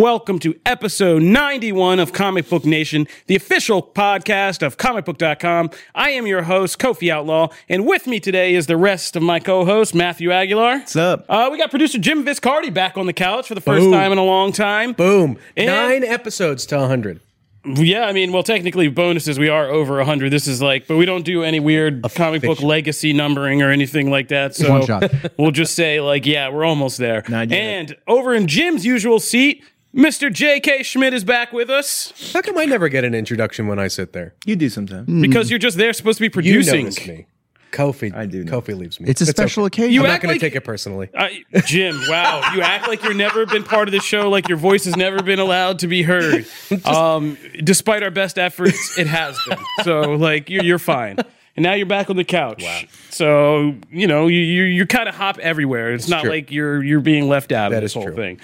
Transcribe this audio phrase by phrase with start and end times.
[0.00, 5.68] Welcome to episode 91 of Comic Book Nation, the official podcast of comicbook.com.
[5.94, 9.40] I am your host, Kofi Outlaw, and with me today is the rest of my
[9.40, 10.78] co host, Matthew Aguilar.
[10.78, 11.26] What's up?
[11.28, 13.92] Uh, we got producer Jim Viscardi back on the couch for the first Boom.
[13.92, 14.94] time in a long time.
[14.94, 15.36] Boom.
[15.54, 17.20] And- Nine episodes to 100.
[17.62, 20.32] Yeah, I mean, well, technically, bonuses, we are over 100.
[20.32, 24.10] This is like, but we don't do any weird comic book legacy numbering or anything
[24.10, 24.54] like that.
[24.54, 25.12] So One shot.
[25.36, 27.22] we'll just say, like, yeah, we're almost there.
[27.28, 27.60] Not yet.
[27.60, 29.62] And over in Jim's usual seat,
[29.94, 30.32] Mr.
[30.32, 30.82] J.K.
[30.84, 34.12] Schmidt is back with us How come I never get an introduction when I sit
[34.12, 34.34] there?
[34.44, 35.08] You do sometimes.
[35.20, 36.84] because you're just there supposed to be You producing.
[36.84, 37.26] notice me.
[37.72, 38.12] Kofi.
[38.14, 39.08] I do Kofi leaves me.
[39.08, 39.82] It's a special okay.
[39.84, 39.94] occasion.
[39.94, 41.08] You I'm act not going like- to take it personally.
[41.16, 44.58] I, Jim, wow, you act like you've never been part of the show, like your
[44.58, 46.46] voice has never been allowed to be heard.
[46.84, 49.58] Um, despite our best efforts, it has been.
[49.84, 51.18] So, like, you're, you're fine.
[51.56, 52.62] And now you're back on the couch.
[52.62, 52.80] Wow.
[53.10, 55.92] So, you know, you, you, you kind of hop everywhere.
[55.94, 56.30] It's not true.
[56.30, 58.14] like you're you're being left out That of this is whole true.
[58.16, 58.40] thing.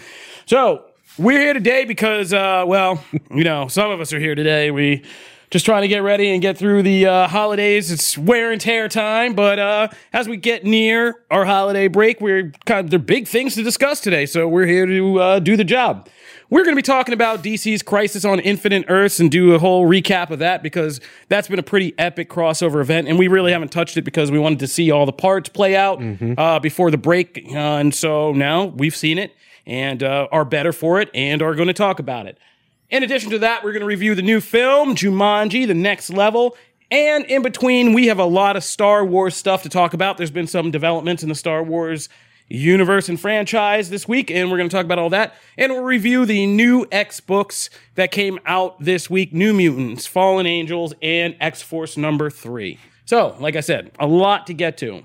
[0.46, 0.84] So,
[1.18, 4.70] we're here today because, uh, well, you know, some of us are here today.
[4.70, 5.02] We
[5.50, 7.90] just trying to get ready and get through the uh, holidays.
[7.90, 12.52] It's wear and tear time, but uh, as we get near our holiday break, we're
[12.64, 14.26] kind of there are big things to discuss today.
[14.26, 16.08] So we're here to uh, do the job.
[16.50, 19.84] We're going to be talking about DC's Crisis on Infinite Earths and do a whole
[19.88, 23.72] recap of that because that's been a pretty epic crossover event, and we really haven't
[23.72, 26.00] touched it because we wanted to see all the parts play out
[26.38, 29.34] uh, before the break, uh, and so now we've seen it
[29.66, 32.38] and uh, are better for it and are going to talk about it.
[32.88, 36.56] In addition to that, we're going to review the new film, Jumanji, The Next Level.
[36.90, 40.18] And in between, we have a lot of Star Wars stuff to talk about.
[40.18, 42.08] There's been some developments in the Star Wars
[42.48, 45.34] universe and franchise this week, and we're going to talk about all that.
[45.58, 50.46] And we'll review the new X books that came out this week New Mutants, Fallen
[50.46, 52.78] Angels, and X Force number three.
[53.04, 55.04] So, like I said, a lot to get to.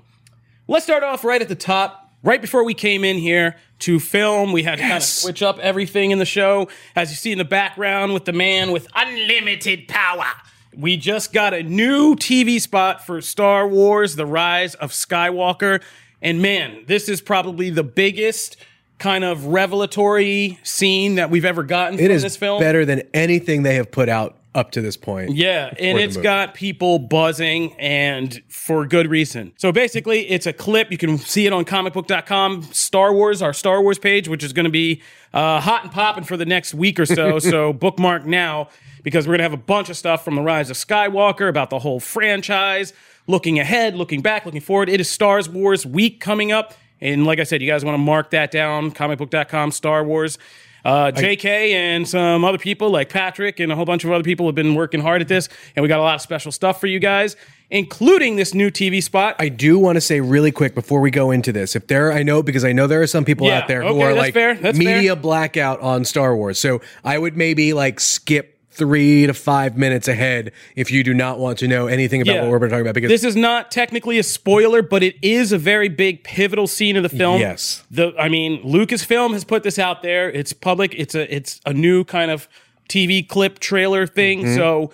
[0.68, 2.01] Let's start off right at the top.
[2.24, 5.58] Right before we came in here to film, we had to kind of switch up
[5.58, 6.68] everything in the show.
[6.94, 10.26] As you see in the background with the man with unlimited power.
[10.74, 15.82] We just got a new TV spot for Star Wars The Rise of Skywalker.
[16.22, 18.56] And man, this is probably the biggest
[18.98, 22.60] kind of revelatory scene that we've ever gotten It from is this film.
[22.60, 25.34] better than anything they have put out up to this point.
[25.34, 29.52] Yeah, and it's got people buzzing and for good reason.
[29.56, 30.90] So basically, it's a clip.
[30.90, 34.64] You can see it on comicbook.com, Star Wars, our Star Wars page, which is going
[34.64, 35.02] to be
[35.32, 37.38] uh, hot and popping for the next week or so.
[37.38, 38.68] so bookmark now
[39.02, 41.70] because we're going to have a bunch of stuff from the Rise of Skywalker about
[41.70, 42.92] the whole franchise,
[43.26, 44.88] looking ahead, looking back, looking forward.
[44.88, 46.74] It is Star Wars week coming up.
[47.00, 50.38] And like I said, you guys want to mark that down, comicbook.com, Star Wars.
[50.84, 54.46] Uh, JK and some other people like Patrick and a whole bunch of other people
[54.46, 56.88] have been working hard at this, and we got a lot of special stuff for
[56.88, 57.36] you guys,
[57.70, 59.36] including this new TV spot.
[59.38, 62.22] I do want to say really quick before we go into this, if there, I
[62.22, 64.18] know because I know there are some people Yeah, out there okay, who are that's
[64.18, 66.58] like fair, that's media blackout on Star Wars.
[66.58, 71.38] So I would maybe like skip three to five minutes ahead if you do not
[71.38, 72.42] want to know anything about Yeah.
[72.42, 72.94] what we're going to talk about.
[72.94, 76.96] Because this is not technically a spoiler, but it is a very big pivotal scene
[76.96, 77.40] of the film.
[77.40, 77.84] Yes.
[77.90, 80.30] The I mean, Lucasfilm has put this out there.
[80.30, 80.94] It's public.
[80.96, 82.48] It's a it's a new kind of
[82.88, 84.54] TV clip trailer thing.
[84.54, 84.90] So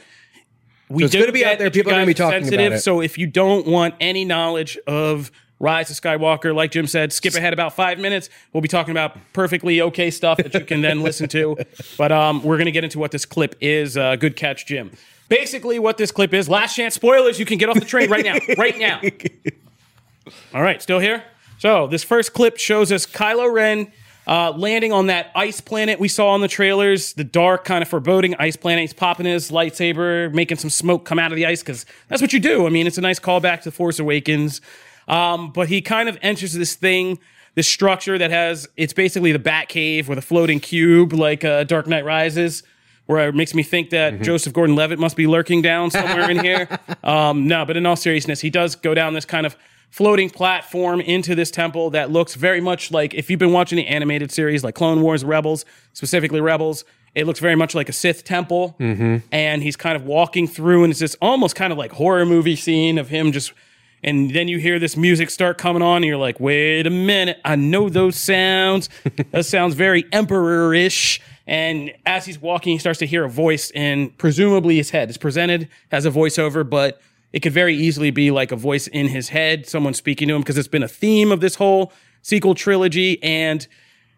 [0.89, 0.99] we Mm-hmm.
[1.00, 1.71] So it's do gonna be out there.
[1.71, 2.72] People are gonna be talking about sensitive.
[2.75, 2.81] it.
[2.81, 7.34] So if you don't want any knowledge of Rise of Skywalker, like Jim said, skip
[7.34, 8.30] ahead about five minutes.
[8.52, 11.56] We'll be talking about perfectly okay stuff that you can then listen to.
[11.96, 13.97] But um, we're gonna get into what this clip is.
[13.97, 14.92] Uh, good catch, Jim.
[15.28, 17.38] Basically, what this clip is, last chance spoilers.
[17.38, 18.36] You can get off the train right now.
[18.56, 19.00] Right now.
[20.54, 21.24] All right, still here?
[21.58, 23.92] So, this first clip shows us Kylo Ren
[24.28, 27.88] uh, landing on that ice planet we saw in the trailers, the dark, kind of
[27.88, 28.83] foreboding ice planet.
[28.83, 32.33] He's popping his lightsaber, making some smoke come out of the ice, because that's what
[32.33, 32.66] you do.
[32.66, 34.60] I mean, it's a nice callback to The Force Awakens.
[35.09, 37.19] Um, but he kind of enters this thing,
[37.55, 41.65] this structure that has, it's basically the Bat Cave with a floating cube like uh,
[41.65, 42.63] Dark Knight Rises.
[43.07, 46.69] Where it makes me think that Joseph Gordon-Levitt must be lurking down somewhere in here.
[47.03, 49.57] Um, no, but in all seriousness, he does go down this kind of
[49.89, 53.87] floating platform into this temple that looks very much like if you've been watching the
[53.87, 55.65] animated series like Clone Wars Rebels,
[55.95, 56.84] specifically Rebels,
[57.15, 58.77] it looks very much like a Sith temple.
[59.33, 62.57] And he's kind of walking through, and it's this almost kind of like horror movie
[62.57, 63.55] scene of him just
[64.03, 67.41] And then you hear this music start coming on, and you're like, wait a minute,
[67.45, 68.89] I know those sounds.
[69.33, 71.21] that sounds very emperor-ish.
[71.47, 75.09] And as he's walking, he starts to hear a voice in presumably his head.
[75.09, 77.00] It's presented as a voiceover, but
[77.33, 80.42] it could very easily be like a voice in his head, someone speaking to him,
[80.42, 81.92] because it's been a theme of this whole
[82.22, 83.22] sequel trilogy.
[83.22, 83.66] And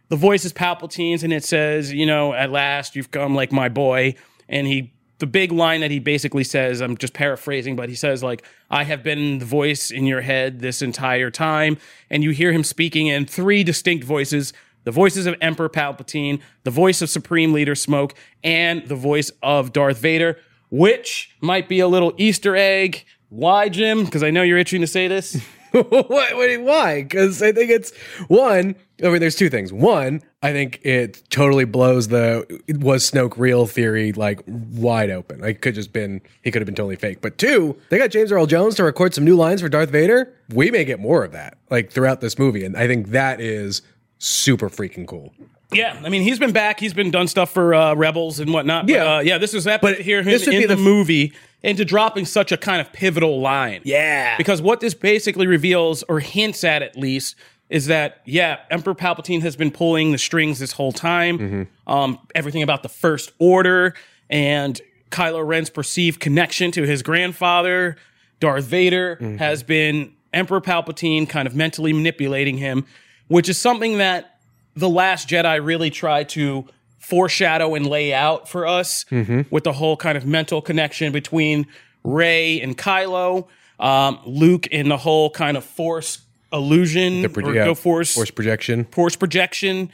[0.09, 3.69] the voice is Palpatine's, and it says, you know, at last you've come like my
[3.69, 4.17] boy.
[4.49, 8.23] And he, the big line that he basically says, I'm just paraphrasing, but he says,
[8.23, 11.79] like, I have been the voice in your head this entire time.
[12.11, 14.53] And you hear him speaking in three distinct voices
[14.85, 18.13] the voices of Emperor Palpatine, the voice of Supreme Leader Snoke,
[18.43, 20.39] and the voice of Darth Vader,
[20.71, 23.05] which might be a little Easter egg.
[23.29, 24.07] Why, Jim?
[24.07, 25.37] Because I know you're itching to say this.
[26.09, 26.33] Why?
[26.35, 27.03] wait, Why?
[27.03, 27.93] Because I think it's
[28.29, 28.75] one.
[29.03, 29.73] I mean, there's two things.
[29.73, 32.45] One, I think it totally blows the
[32.81, 35.41] was Snoke real theory like wide open.
[35.41, 37.21] Like, could just been he could have been totally fake.
[37.21, 40.35] But two, they got James Earl Jones to record some new lines for Darth Vader.
[40.51, 43.83] We may get more of that like throughout this movie, and I think that is
[44.19, 45.33] super freaking cool.
[45.73, 46.81] Yeah, I mean he's been back.
[46.81, 48.87] He's been done stuff for uh, Rebels and whatnot.
[48.87, 49.17] But, Yeah.
[49.17, 49.39] uh, yeah.
[49.39, 51.33] This is epic But him this would in be the, the f- movie
[51.63, 53.83] into dropping such a kind of pivotal line.
[53.85, 54.37] Yeah.
[54.37, 57.37] because what this basically reveals or hints at, at least,
[57.69, 61.39] is that yeah, Emperor Palpatine has been pulling the strings this whole time.
[61.39, 61.93] Mm-hmm.
[61.93, 63.95] Um, everything about the First Order
[64.29, 64.81] and
[65.11, 67.97] Kylo Ren's perceived connection to his grandfather,
[68.41, 69.37] Darth Vader, Mm-hmm.
[69.37, 72.87] has been Emperor Palpatine kind of mentally manipulating him,
[73.29, 74.30] which is something that
[74.77, 76.67] the Last Jedi really tried to
[76.99, 79.43] foreshadow and lay out for us Mm-hmm.
[79.51, 81.67] with the whole kind of mental connection between
[82.05, 86.21] Rey and Kylo, um, Luke, and the whole kind of force
[86.53, 88.85] illusion Pro- or yeah, go force force projection.
[88.87, 89.91] force projection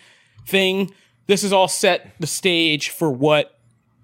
[0.47, 0.91] thing.
[1.27, 3.59] This is all set the stage for what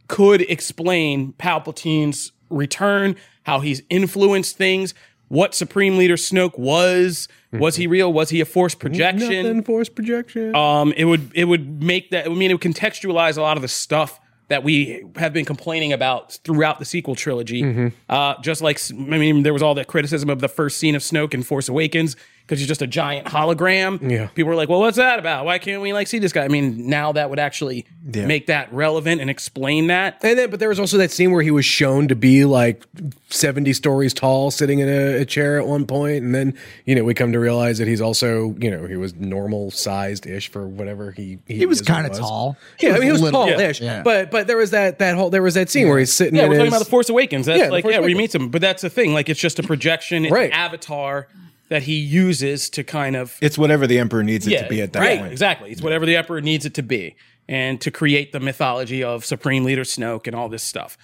[0.08, 4.92] could explain Palpatine's return, how he's influenced things,
[5.32, 7.26] what Supreme Leader Snoke was.
[7.54, 8.12] Was he real?
[8.12, 9.44] Was he a force projection?
[9.46, 10.54] Nothing force projection.
[10.54, 12.26] um, it would it would make that.
[12.26, 15.90] I mean, it would contextualize a lot of the stuff that we have been complaining
[15.94, 17.90] about throughout the sequel trilogy.
[18.10, 21.00] Uh, just like I mean, there was all that criticism of the first scene of
[21.00, 24.00] Snoke in Force Awakens because he's just a giant hologram.
[24.10, 24.26] Yeah.
[24.28, 25.44] people were like, "Well, what's that about?
[25.46, 28.72] Why can't we like see this guy?" I mean, now that would actually make that
[28.72, 30.18] relevant and explain that.
[30.22, 32.82] And then, but there was also that scene where he was shown to be like
[33.30, 36.54] 70 stories tall, sitting in a, a chair at one point, And then,
[36.84, 40.26] you know, we come to realize that he's also, you know, he was normal sized
[40.26, 42.56] ish for whatever he He was kind of tall.
[42.80, 43.80] Yeah, I mean, he was little- tall ish.
[43.80, 44.02] Yeah.
[44.02, 46.44] But, but there was that, that whole, there was that scene where he's sitting Yeah,
[46.44, 47.46] in we're talking about the Force Awakens.
[47.46, 48.48] That's Yeah, like Force yeah, where he meets him.
[48.50, 49.14] But that's the thing.
[49.14, 50.50] Like it's just a projection, it's Right.
[50.52, 51.28] avatar
[51.72, 54.92] that he uses to kind of It's whatever the emperor needs it to be at
[54.92, 55.32] that right, point.
[55.32, 55.70] Exactly.
[55.70, 57.16] It's whatever the emperor needs it to be.
[57.48, 60.98] And to create the mythology of Supreme Leader Snoke and all this stuff.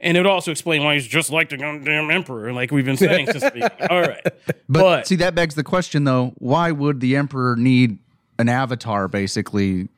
[0.00, 2.96] And it would also explain why he's just like the goddamn emperor, like we've been
[2.96, 3.78] saying since the beginning.
[3.90, 4.20] All right.
[4.24, 7.98] But, But- see, that begs the question, though: Why would the emperor need
[8.40, 9.88] an avatar, basically,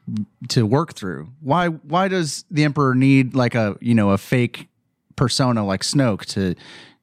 [0.50, 1.30] to work through?
[1.40, 1.68] Why?
[1.68, 4.68] Why does the emperor need like a you know a fake
[5.16, 6.54] persona like Snoke to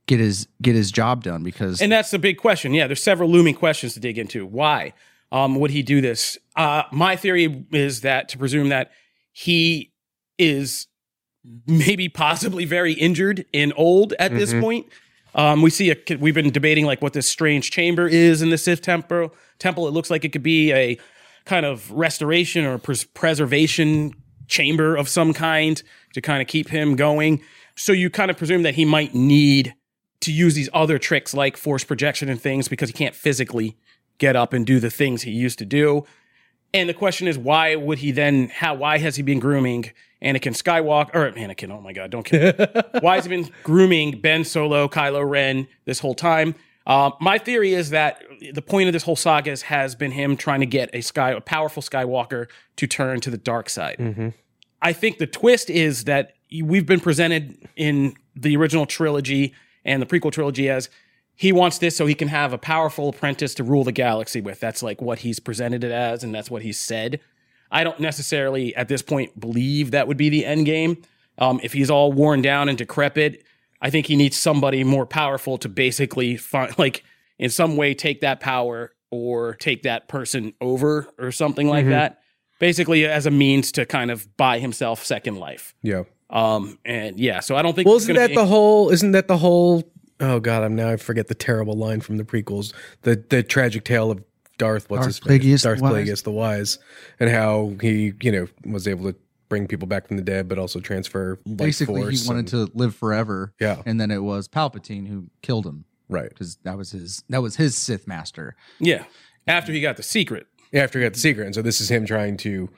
[0.08, 1.44] get his get his job done?
[1.44, 2.74] Because And that's the big question.
[2.74, 4.46] Yeah, there's several looming questions to dig into.
[4.46, 4.94] Why
[5.32, 6.38] um, would he do this?
[6.56, 8.92] Uh, my theory is that to presume that
[9.32, 9.94] he
[10.38, 10.88] is
[11.66, 14.88] maybe possibly very injured and old at this point.
[15.34, 18.58] Um, we see a we've been debating like what this strange chamber is in the
[18.58, 19.34] Sith temple.
[19.60, 19.88] Temple.
[19.88, 20.98] It looks like it could be a
[21.46, 24.14] kind of restoration or pres- preservation
[24.48, 25.82] chamber of some kind
[26.14, 27.42] to kind of keep him going.
[27.76, 29.74] So you kind of presume that he might need
[30.22, 33.78] to use these other tricks like force projection and things because he can't physically
[34.18, 36.06] get up and do the things he used to do.
[36.74, 38.50] And the question is, why would he then?
[38.50, 38.76] How?
[38.76, 41.70] Why has he been grooming Anakin Skywalker or Anakin?
[41.70, 42.12] Oh my God!
[42.12, 42.54] Don't kill.
[42.58, 42.66] me.
[43.02, 46.56] why has he been grooming Ben Solo, Kylo Ren this whole time?
[46.88, 48.24] Um, my theory is that
[48.54, 51.32] the point of this whole saga is, has been him trying to get a sky,
[51.32, 52.48] a powerful Skywalker
[52.78, 53.98] to turn to the dark side.
[54.82, 59.54] I think the twist is that we've been presented in the original trilogy
[59.86, 60.90] and the prequel trilogy as
[61.36, 64.60] he wants this so he can have a powerful apprentice to rule the galaxy with.
[64.60, 67.20] That's like what he's presented it as, and that's what he's said.
[67.72, 71.02] I don't necessarily at this point believe that would be the end game.
[71.38, 73.44] Um, if he's all worn down and decrepit,
[73.82, 77.04] I think he needs somebody more powerful to basically find, like,
[77.40, 82.20] in some way take that power or take that person over or something like that.
[82.60, 85.74] Basically, as a means to kind of buy himself second life.
[85.82, 86.04] yeah.
[86.32, 87.88] Um, and yeah, so I don't think.
[87.88, 88.90] Well, isn't that be- the whole?
[88.90, 89.84] Isn't that the whole?
[90.20, 92.74] Oh God, I'm now I forget the terrible line from the prequels.
[93.02, 94.24] The the tragic tale of
[94.58, 94.90] Darth.
[94.90, 95.40] What's Darth his name?
[95.40, 95.92] Plagueis the Darth Wise.
[95.94, 96.80] Plagueis the Wise,
[97.20, 99.18] and how he you know was able to
[99.50, 102.70] bring people back from the dead, but also transfer life basically, force he wanted and-
[102.70, 103.54] to live forever.
[103.60, 103.82] Yeah.
[103.86, 105.84] and then it was Palpatine who killed him.
[106.08, 106.30] Right.
[106.30, 108.56] because that was his that was his Sith master.
[108.80, 109.04] Yeah.
[109.48, 110.48] After he got the secret.
[110.74, 112.70] After he got the secret, and so this is him trying to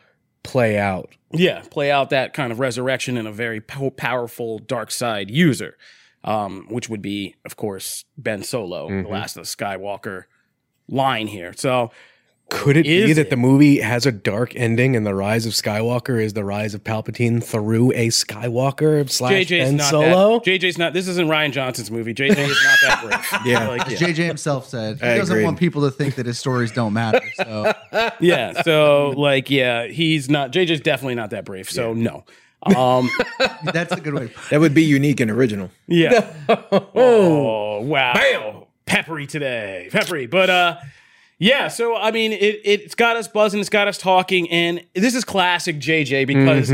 [0.43, 1.09] play out.
[1.31, 5.77] Yeah, play out that kind of resurrection in a very po- powerful dark side user,
[6.23, 10.25] um, which would be, of course, Ben Solo, the last of the Skywalker
[10.87, 11.53] line here.
[11.55, 11.91] So
[12.53, 13.29] Could it be that it?
[13.31, 16.83] the movie has a dark ending, and the rise of Skywalker is the rise of
[16.83, 20.39] Palpatine through a Skywalker slash JJ's Ben not Solo?
[20.39, 20.45] that.
[20.45, 20.93] JJ's not.
[20.93, 22.13] This isn't Rian Johnson's movie.
[22.13, 23.41] JJ is not that brave.
[23.45, 23.67] Yeah.
[23.67, 23.97] like, yeah.
[23.97, 25.43] JJ himself said he I doesn't agree.
[25.43, 27.21] want people to think that his stories don't matter.
[27.35, 27.73] So
[28.19, 28.61] yeah.
[28.61, 30.51] So like, yeah, he's not.
[30.51, 31.69] JJ's definitely not that brave.
[31.69, 32.23] So no.
[32.77, 33.09] Um.
[33.73, 34.27] that's a good way.
[34.27, 34.49] to put it.
[34.51, 35.71] That would be unique and original.
[35.87, 36.31] Yeah.
[36.95, 38.13] oh wow.
[38.13, 38.63] Bam.
[38.85, 39.89] Peppery today.
[39.91, 40.27] Peppery.
[40.27, 40.77] But uh
[41.43, 45.15] yeah, so I mean it it's got us buzzing, it's got us talking, and this
[45.15, 46.71] is classic JJ because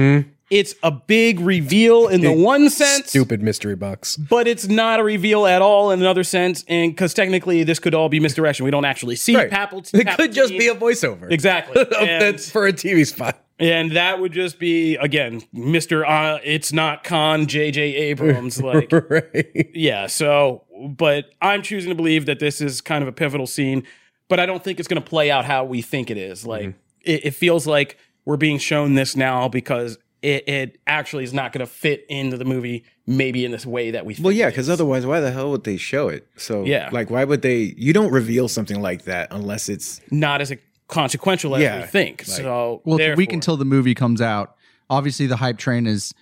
[0.51, 3.09] it's a big reveal in the one sense.
[3.09, 4.17] Stupid mystery box.
[4.17, 7.93] But it's not a reveal at all in another sense, and because technically this could
[7.93, 8.65] all be misdirection.
[8.65, 9.49] We don't actually see Right.
[9.51, 9.99] Palpatine.
[9.99, 11.31] It could just be a voiceover.
[11.31, 11.83] exactly.
[11.91, 13.39] That's for a TV spot.
[13.59, 16.03] and that would just be again, Mister.
[16.05, 17.81] Uh, it's not Con J.J.
[17.81, 18.59] Abrams.
[18.69, 19.69] Like, right.
[19.75, 20.07] yeah.
[20.07, 20.63] So,
[20.97, 23.83] but I'm choosing to believe that this is kind of a pivotal scene.
[24.29, 26.45] But I don't think it's going to play out how we think it is.
[26.45, 26.77] Like, Mm-hmm.
[27.01, 31.51] it, it feels like we're being shown this now because it, it actually is not
[31.51, 34.13] going to fit into the movie, maybe in this way that we.
[34.13, 34.23] Think.
[34.25, 36.27] Well, yeah, because otherwise, why the hell would they show it?
[36.37, 36.89] So, Yeah.
[36.91, 37.73] like, why would they?
[37.77, 40.53] You don't reveal something like that unless it's not as
[40.87, 42.27] consequential as Yeah, we think.
[42.27, 44.55] like- so, Well, it's a week until the movie comes out.
[44.89, 46.13] Obviously, the hype train has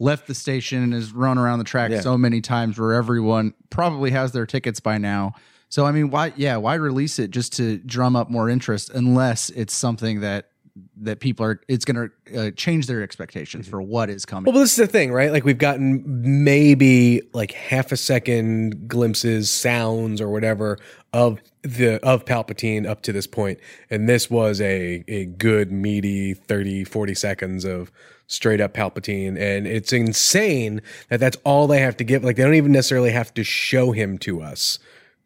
[0.00, 2.00] left the station and has run around the track Yeah.
[2.00, 5.32] so many times where everyone probably has their tickets by now.
[5.74, 6.32] So, I mean, why?
[6.36, 8.90] Yeah, why release it just to drum up more interest?
[8.90, 10.50] Unless it's something that
[10.98, 14.52] that people are, it's going to uh, change their expectations for what is coming.
[14.52, 15.32] Well, this is the thing, right?
[15.32, 16.04] Like we've gotten
[16.44, 20.78] maybe like half a second glimpses, sounds, or whatever
[21.12, 23.58] of the of Palpatine up to this point,
[23.90, 27.90] and this was a a good meaty 30, 40 seconds of
[28.28, 32.22] straight up Palpatine, and it's insane that that's all they have to give.
[32.22, 34.78] Like they don't even necessarily have to show him to us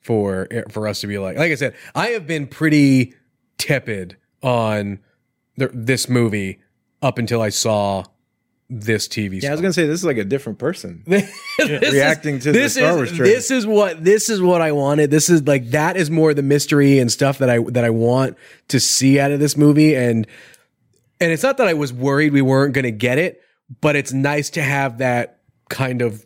[0.08, 1.36] for for us to be like.
[1.36, 3.12] Like I said, I have been pretty
[3.58, 5.00] tepid on
[5.58, 6.60] the, this movie
[7.02, 8.04] up until I saw
[8.70, 9.42] this TV.
[9.42, 9.50] yeah.
[9.50, 11.04] I was gonna say this is like a different person.
[11.58, 13.34] Reacting is, to the this Star is, Wars trailer.
[13.34, 15.10] This is what this is what I wanted.
[15.10, 18.38] This is like that is more the mystery and stuff that I that I want
[18.68, 19.94] to see out of this movie.
[19.94, 20.26] And
[21.20, 23.42] and it's not that I was worried we weren't going to get it,
[23.82, 26.24] but it's nice to have that kind of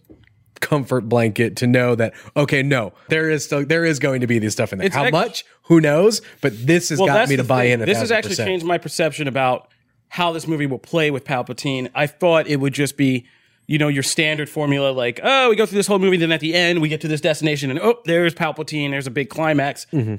[0.62, 4.38] comfort blanket to know that okay, no, there is still there is going to be
[4.38, 4.86] this stuff in there.
[4.86, 5.44] It's How much?
[5.64, 6.22] Who knows?
[6.40, 7.72] But this has got me to buy thing.
[7.72, 7.82] in.
[7.82, 9.68] A This has actually changed my perception about
[10.08, 11.90] how this movie will play with Palpatine.
[11.94, 13.26] I thought it would just be,
[13.66, 16.40] you know, your standard formula, like, oh, we go through this whole movie, then at
[16.40, 18.90] the end we get to this destination, and oh, there's Palpatine.
[18.90, 19.86] There's a big climax.
[19.92, 20.16] Mm-hmm.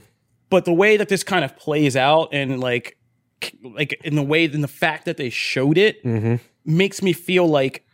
[0.50, 2.98] But the way that this kind of plays out, and like,
[3.64, 6.36] like in the way, in the fact that they showed it, Mm-hmm.
[6.66, 7.86] makes me feel like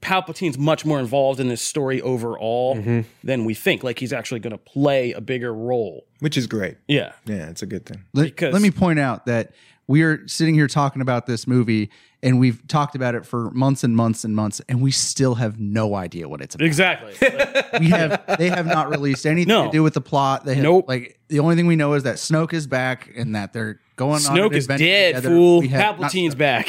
[0.00, 3.00] Palpatine's much more involved in this story overall Mm-hmm.
[3.22, 3.82] than we think.
[3.84, 6.06] Like he's actually going to play a bigger role.
[6.20, 6.76] which is great.
[6.88, 7.12] Yeah.
[7.26, 8.04] Yeah, it's a good thing.
[8.14, 9.52] Let, Because- let me point out that
[9.86, 11.90] we are sitting here talking about this movie
[12.22, 15.58] and we've talked about it for months and months and months and we still have
[15.58, 16.66] no idea what it's about.
[16.66, 17.12] Exactly.
[17.20, 19.64] Like, we have they have not released anything No.
[19.66, 20.44] to do with the plot.
[20.44, 20.84] They have, Nope.
[20.88, 24.24] Like the only thing we know is that Snoke is back and that they're going
[24.26, 24.38] on.
[24.38, 25.28] an Snoke is dead, together.
[25.28, 25.60] fool.
[25.60, 26.68] We not- Palpatine's back.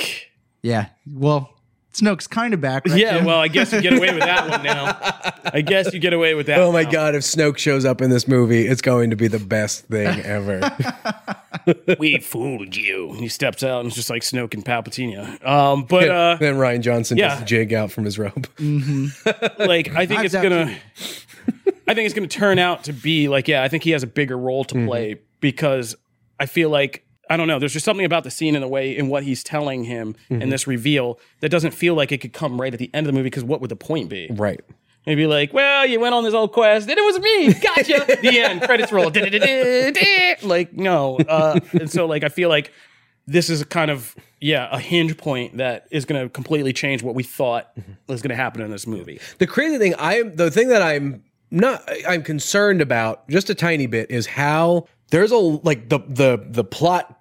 [0.64, 0.88] yeah.
[1.14, 1.54] Well,
[1.94, 2.88] Snoke's kind of back.
[2.88, 3.26] Right, Yeah, Jim?
[3.26, 4.98] well, I guess you get away with that one now.
[5.54, 6.60] I guess you get away with that.
[6.60, 6.92] Oh my now.
[6.92, 7.16] god!
[7.16, 10.62] If Snoke shows up in this movie, it's going to be the best thing ever.
[12.00, 13.14] We fooled you.
[13.14, 15.46] He steps out and it's just like Snoke and Palpatine.
[15.46, 17.30] Um, but uh, then Rian Johnson yeah.
[17.30, 18.48] does the jig out from his robe.
[19.60, 20.76] like I think it's gonna.
[21.88, 23.62] I think it's gonna turn out to be like yeah.
[23.62, 25.96] I think he has a bigger role to play because
[26.40, 27.60] I feel like I don't know.
[27.60, 30.50] There's just something about the scene in the way in what he's telling him in
[30.50, 33.18] this reveal that doesn't feel like it could come right at the end of the
[33.18, 33.28] movie.
[33.28, 34.28] Because what would the point be?
[34.30, 34.60] Right.
[35.06, 37.54] Maybe like, well, you went on this old quest, and it was me.
[37.54, 38.20] Gotcha.
[38.22, 38.62] the end.
[38.64, 39.10] Credits roll.
[40.44, 41.18] Like, no.
[41.18, 42.72] Uh, and so, like, I feel like
[43.28, 47.02] this is a kind of yeah a hinge point that is going to completely change
[47.02, 47.72] what we thought
[48.08, 49.20] was going to happen in this movie.
[49.38, 53.86] The crazy thing, I'm the thing that I'm not I'm concerned about just a tiny
[53.86, 57.21] bit is how there's a like the the the plot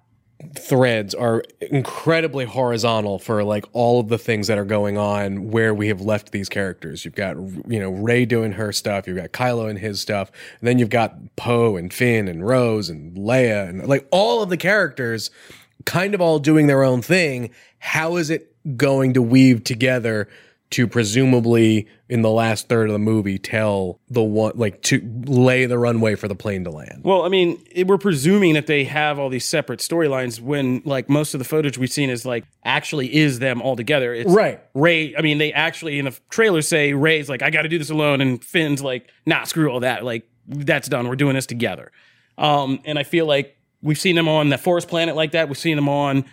[0.55, 5.73] threads are incredibly horizontal for like all of the things that are going on where
[5.73, 7.05] we have left these characters.
[7.05, 10.67] You've got you know Rey doing her stuff, you've got Kylo and his stuff, and
[10.67, 14.57] then you've got Poe and Finn and Rose and Leia and like all of the
[14.57, 15.31] characters
[15.85, 17.51] kind of all doing their own thing.
[17.79, 20.27] How is it going to weave together
[20.71, 25.65] to presumably in the last third of the movie tell the one like to lay
[25.65, 27.01] the runway for the plane to land.
[27.03, 31.09] Well, I mean, it, we're presuming that they have all these separate storylines when, like,
[31.09, 34.13] most of the footage we've seen is like actually is them all together.
[34.13, 34.61] It's Right.
[34.73, 35.15] Rey.
[35.15, 37.89] I mean, they actually in the trailer say Rey's like, I got to do this
[37.89, 40.03] alone, and Finn's like, Nah, screw all that.
[40.03, 41.07] Like, that's done.
[41.07, 41.91] We're doing this together.
[42.37, 45.47] Um, and I feel like we've seen them on the forest planet like that.
[45.47, 46.25] We've seen them on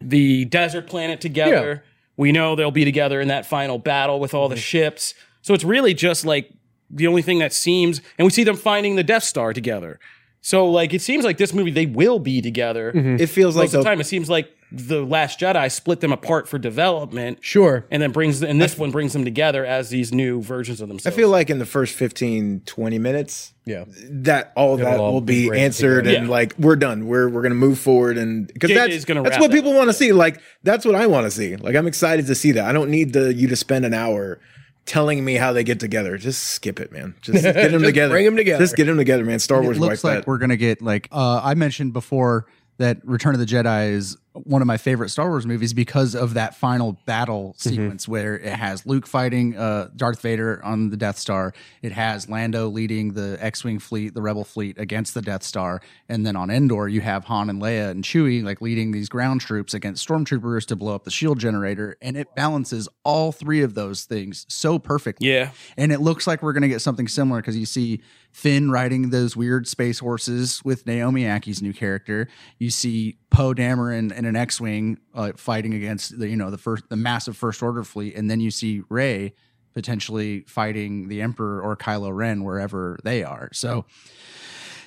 [0.00, 1.84] the desert planet together.
[2.18, 5.14] We know they'll be together in that final battle with all the ships.
[5.40, 6.52] So it's really just like
[6.90, 9.98] the only thing that seems, and we see them finding the Death Star together.
[10.40, 12.92] So like it seems like this movie they will be together.
[12.92, 13.22] Mm-hmm.
[13.22, 16.00] It feels Most like of the the, time, it seems like the Last Jedi split
[16.00, 17.86] them apart for development, Sure.
[17.90, 21.14] and then brings and this one brings them together as these new versions of themselves.
[21.16, 23.84] I feel like in the first 15, 20 minutes, Yeah.
[24.10, 26.18] that all that all will be be answered together.
[26.18, 26.30] and Yeah.
[26.32, 27.06] like we're done.
[27.06, 29.94] We're we're gonna move forward and because that's gonna that's what that people want to
[29.94, 30.12] see.
[30.12, 31.56] Like that's what I want to see.
[31.56, 32.64] Like I'm excited to see that.
[32.66, 34.38] I don't need the you to spend an hour
[34.84, 36.16] telling me how they get together.
[36.16, 37.14] Just skip it, man.
[37.20, 38.22] Just get them Just together.
[38.22, 38.62] them together.
[38.62, 39.38] Just get them together, man.
[39.38, 40.26] Star Wars it looks wiped like that.
[40.26, 42.46] we're gonna get like uh, I mentioned before
[42.78, 46.34] that Return of the Jedi is one of my favorite Star Wars movies because of
[46.34, 47.68] that final battle Mm-hmm.
[47.70, 51.52] sequence where it has Luke fighting uh, Darth Vader on the Death Star.
[51.82, 56.24] It has Lando leading the X-wing fleet, the Rebel fleet against the Death Star, and
[56.24, 59.74] then on Endor you have Han and Leia and Chewie like leading these ground troops
[59.74, 64.04] against stormtroopers to blow up the shield generator, and it balances all three of those
[64.04, 65.28] things so perfectly.
[65.28, 68.00] yeah, And it looks like we're going to get something similar because you see
[68.38, 72.28] Finn riding those weird space horses with Naomi Ackie's new character.
[72.60, 76.88] You see Poe Dameron in an X-wing uh, fighting against the you know the first
[76.88, 79.34] the massive First Order fleet, and then you see Rey
[79.74, 83.48] potentially fighting the Emperor or Kylo Ren wherever they are.
[83.52, 83.86] So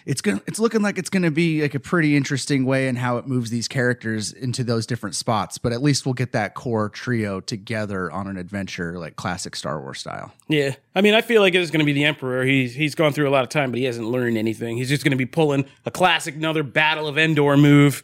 [0.05, 3.17] it's gonna it's looking like it's gonna be like a pretty interesting way in how
[3.17, 5.57] it moves these characters into those different spots.
[5.57, 9.79] But at least we'll get that core trio together on an adventure like classic Star
[9.79, 10.33] Wars style.
[10.47, 10.75] yeah.
[10.93, 12.43] I mean, I feel like it is going to be the Emperor.
[12.43, 14.77] He's he's gone through a lot of time, but he hasn't learned anything.
[14.77, 18.03] He's just going to be pulling a classic, another Battle of Endor move,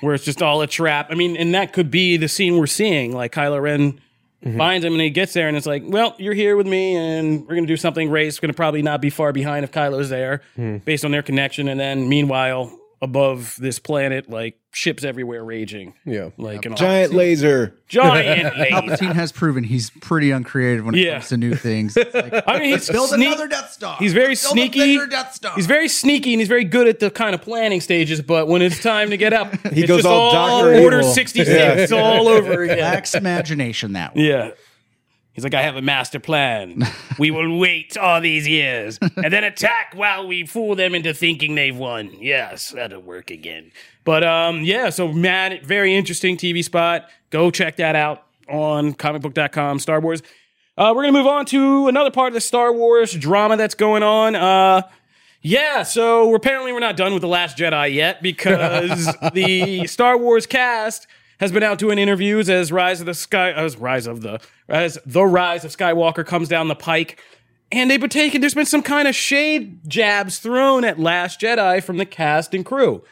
[0.00, 1.08] where it's just all a trap.
[1.10, 3.12] I mean, and that could be the scene we're seeing.
[3.12, 4.00] Like Kylo Ren
[4.44, 4.56] Mm-hmm.
[4.56, 7.42] finds him and he gets there, and it's like, well, you're here with me, and
[7.42, 8.08] we're going to do something.
[8.08, 10.78] Going to probably not be far behind if Kylo's there, hmm.
[10.78, 11.68] based on their connection.
[11.68, 15.94] And then meanwhile, above this planet, like ships everywhere raging.
[16.04, 16.30] Yeah.
[16.36, 17.74] Like an Giant laser.
[17.88, 18.74] giant laser.
[18.74, 21.14] Palpatine has proven he's pretty uncreative when it Yeah.
[21.14, 21.96] comes to new things.
[22.14, 23.96] Like, I mean, he's build sneak- another Death Star.
[23.98, 24.98] He's very Build sneaky.
[25.08, 25.54] Death Star.
[25.54, 28.20] He's very sneaky and he's very good at the kind of planning stages.
[28.20, 31.02] But when it's time to get up, he goes just all all Order Evil.
[31.12, 32.78] sixty six all over again.
[32.80, 34.28] lacks imagination that way.
[34.28, 34.50] Yeah.
[35.40, 36.86] He's like, I have a master plan.
[37.18, 41.54] We will wait all these years and then attack while we fool them into thinking
[41.54, 42.10] they've won.
[42.20, 43.72] Yes, that'll work again.
[44.04, 47.08] But um, yeah, so Matt, very interesting TV spot.
[47.30, 50.22] Go check that out on comicbook.com, Star Wars.
[50.76, 54.02] Uh, we're gonna move on to another part of the Star Wars drama that's going
[54.02, 54.34] on.
[54.34, 54.82] Uh,
[55.40, 60.44] yeah, so apparently we're not done with the Last Jedi yet because the Star Wars
[60.44, 61.06] cast
[61.40, 64.98] has been out doing interviews as Rise of the Sky, as Rise of the, as
[65.04, 67.18] the Rise of Skywalker comes down the pike,
[67.72, 68.40] and they've been taking.
[68.40, 72.64] There's been some kind of shade jabs thrown at Last Jedi from the cast and
[72.64, 73.02] crew.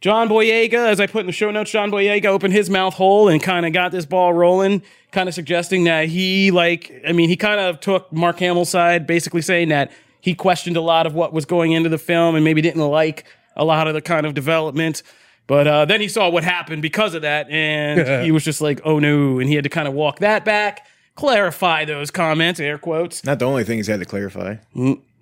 [0.00, 3.28] John Boyega, as I put in the show notes, John Boyega opened his mouth hole
[3.28, 7.28] and kind of got this ball rolling, kind of suggesting that he, like, I mean,
[7.28, 11.14] he kind of took Mark Hamill's side, basically saying that he questioned a lot of
[11.14, 13.24] what was going into the film and maybe didn't like
[13.56, 15.02] a lot of the kind of development.
[15.48, 18.80] But uh, then he saw what happened because of that, and he was just like,
[18.84, 19.40] oh no.
[19.40, 23.24] And he had to kind of walk that back, clarify those comments, air quotes.
[23.24, 24.56] Not the only thing he's had to clarify.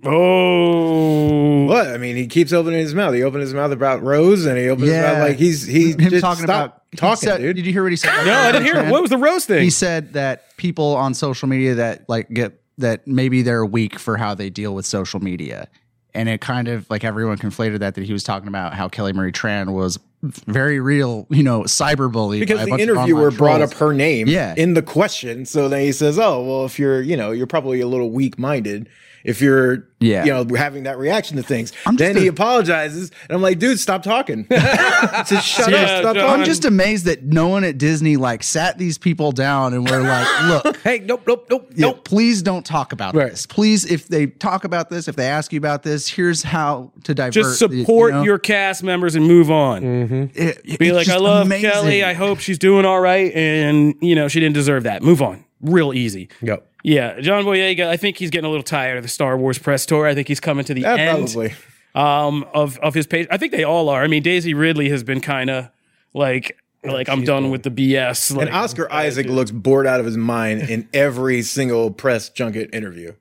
[0.04, 1.64] Oh.
[1.66, 1.86] What?
[1.88, 3.14] I mean, he keeps opening his mouth.
[3.14, 6.10] He opened his mouth about Rose, and he opened his mouth like he's he's Him
[6.10, 7.56] just talking about talking, said- dude.
[7.56, 8.24] Did you hear what he said?
[8.24, 8.90] No, I didn't hear it.
[8.90, 9.62] What was the Rose thing?
[9.62, 14.16] He said that people on social media that like get that maybe they're weak for
[14.16, 15.68] how they deal with social media.
[16.16, 19.12] And it kind of like everyone conflated that that he was talking about how Kelly
[19.12, 22.40] Marie Tran was very real, you know, cyberbully.
[22.40, 23.72] because the interviewer brought trolls.
[23.72, 24.54] up her name Yeah.
[24.56, 25.44] in the question.
[25.44, 28.38] So then he says, "Oh, well, if you're, you know, you're probably a little weak
[28.38, 28.88] minded
[29.26, 30.24] if you're, Yeah.
[30.24, 33.58] you know, having that reaction to things." I'm just then he apologizes, and I'm like,
[33.58, 34.46] "Dude, stop talking.
[35.26, 35.88] Just shut Yeah, up.
[36.02, 39.74] Stop talking." I'm just amazed that no one at Disney like sat these people down
[39.74, 42.04] and were like, look, Hey, nope, nope, nope, Yeah, nope.
[42.04, 43.30] please don't talk about Right.
[43.30, 43.46] this.
[43.46, 47.14] Please, if they talk about this, if they ask you about this, here's how to
[47.14, 47.32] divert.
[47.34, 48.22] just the- you support know?
[48.22, 50.30] your cast members and move on.
[50.34, 51.70] It- it- Be like, I love amazing.
[51.70, 52.04] Kelly.
[52.04, 53.32] I hope she's doing all right.
[53.34, 55.02] And, you know, she didn't deserve that.
[55.02, 55.44] Move on.
[55.66, 56.28] Real easy.
[56.42, 56.66] Yep.
[56.82, 57.20] Yeah.
[57.20, 60.06] John Boyega, I think he's getting a little tired of the Star Wars press tour.
[60.06, 61.54] I think he's coming to the Yeah, end probably.
[61.94, 63.26] um, of, of his page.
[63.30, 64.02] I think they all are.
[64.02, 65.68] I mean, Daisy Ridley has been kind of
[66.14, 68.34] like, Like I'm done with the BS.
[68.36, 72.72] Like, And Oscar Isaac looks bored out of his mind in every single press junket
[72.72, 73.12] interview.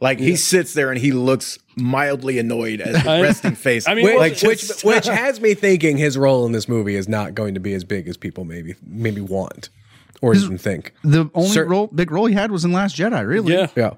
[0.00, 3.86] Like he sits there and he looks mildly annoyed as his resting face.
[3.86, 7.08] I mean, Which, like which, which has me thinking his role in this movie is
[7.08, 9.68] not going to be as big as people maybe maybe want
[10.22, 10.94] or even think.
[11.04, 13.26] The only Cer- role, big role he had was in Last Jedi.
[13.26, 13.52] Really?
[13.52, 13.90] yeah, Yeah,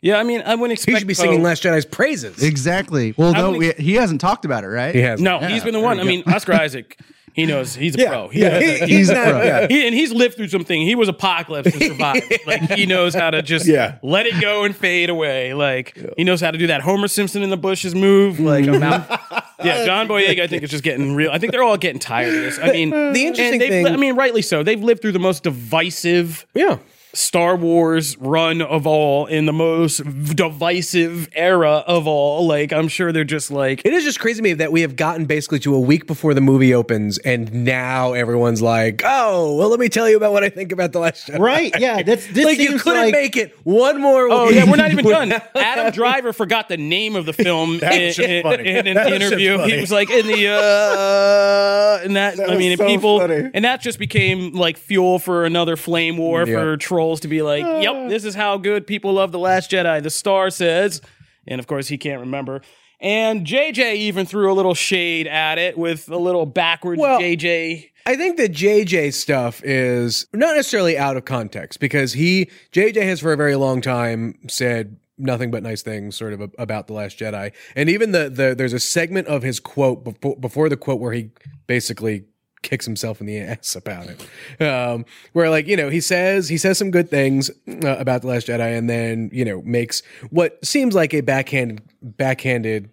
[0.00, 0.16] yeah.
[0.18, 2.42] I mean, I wouldn't expect he should be singing oh, Last Jedi's praises.
[2.42, 3.14] Exactly.
[3.16, 4.94] Well, no, wouldn't he hasn't talked about it, right?
[4.94, 6.00] He has No, he's been the one.
[6.00, 6.98] I mean, Oscar Isaac.
[7.32, 8.28] He knows he's a Yeah, pro.
[8.28, 8.88] He yeah, he- that.
[8.88, 9.24] he's a not.
[9.28, 9.42] pro.
[9.44, 9.66] yeah.
[9.68, 10.82] He, and he's lived through something.
[10.82, 12.26] He was apocalypse and survived.
[12.46, 13.98] like he knows how to just Yeah.
[14.02, 15.54] let it go and fade away.
[15.54, 18.40] Like he knows how to do that Homer Simpson in the bushes move.
[18.40, 19.20] Like I'm out.
[19.64, 20.40] yeah, uh, John Boyega.
[20.42, 21.30] I think is just getting real.
[21.30, 22.58] I think they're all getting tired of this.
[22.58, 24.62] I mean, The interesting they've- thing- I mean, rightly so.
[24.62, 26.46] They've lived through the most divisive.
[26.54, 26.78] yeah.
[27.12, 30.02] Star Wars run of all in the most
[30.36, 32.46] divisive era of all.
[32.46, 34.96] Like, I'm sure they're just like, It is just crazy to me that we have
[34.96, 39.68] gotten basically to a week before the movie opens, and now everyone's like, "Oh, well,
[39.68, 41.72] let me tell you about what I think about the Last Jedi." Right?
[41.78, 42.02] Yeah.
[42.10, 44.28] That's this Like you couldn't like- make it one more.
[44.30, 45.32] Oh yeah, we're not even done.
[45.54, 49.14] Adam Driver forgot the name of the film in, That in- in an That was
[49.22, 49.58] interview.
[49.58, 53.50] He was like in the uh, and that, I mean, and so people, funny.
[53.52, 56.54] and that just became like fuel for another flame war Yeah.
[56.54, 58.08] for trolls to be like, "Yep, ah.
[58.08, 61.00] this is how good people love the Last Jedi." The star says,
[61.46, 62.60] and of course he can't remember.
[63.00, 67.90] And JJ even threw a little shade at it with a little backwards Well, JJ.
[68.04, 73.20] I think the JJ stuff is not necessarily out of context because he JJ has
[73.20, 77.18] for a very long time said nothing but nice things sort of about the last
[77.18, 77.52] Jedi.
[77.74, 81.12] And even the the there's a segment of his quote before, before the quote where
[81.12, 81.30] he
[81.66, 82.24] basically
[82.62, 84.62] kicks himself in the ass about it.
[84.62, 88.28] Um where like, you know, he says he says some good things uh, about the
[88.28, 92.90] last Jedi and then, you know, makes what seems like a backhanded backhanded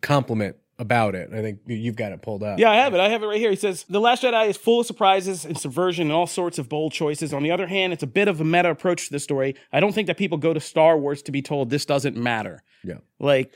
[0.00, 1.30] compliment about it.
[1.32, 2.58] I think you've got it pulled up.
[2.58, 3.00] Yeah, I have it.
[3.00, 3.50] I have it right here.
[3.50, 6.68] He says The Last Jedi is full of surprises and subversion and all sorts of
[6.68, 7.34] bold choices.
[7.34, 9.56] On the other hand, it's a bit of a meta approach to the story.
[9.72, 12.62] I don't think that people go to Star Wars to be told this doesn't matter.
[12.84, 12.98] Yeah.
[13.18, 13.52] Like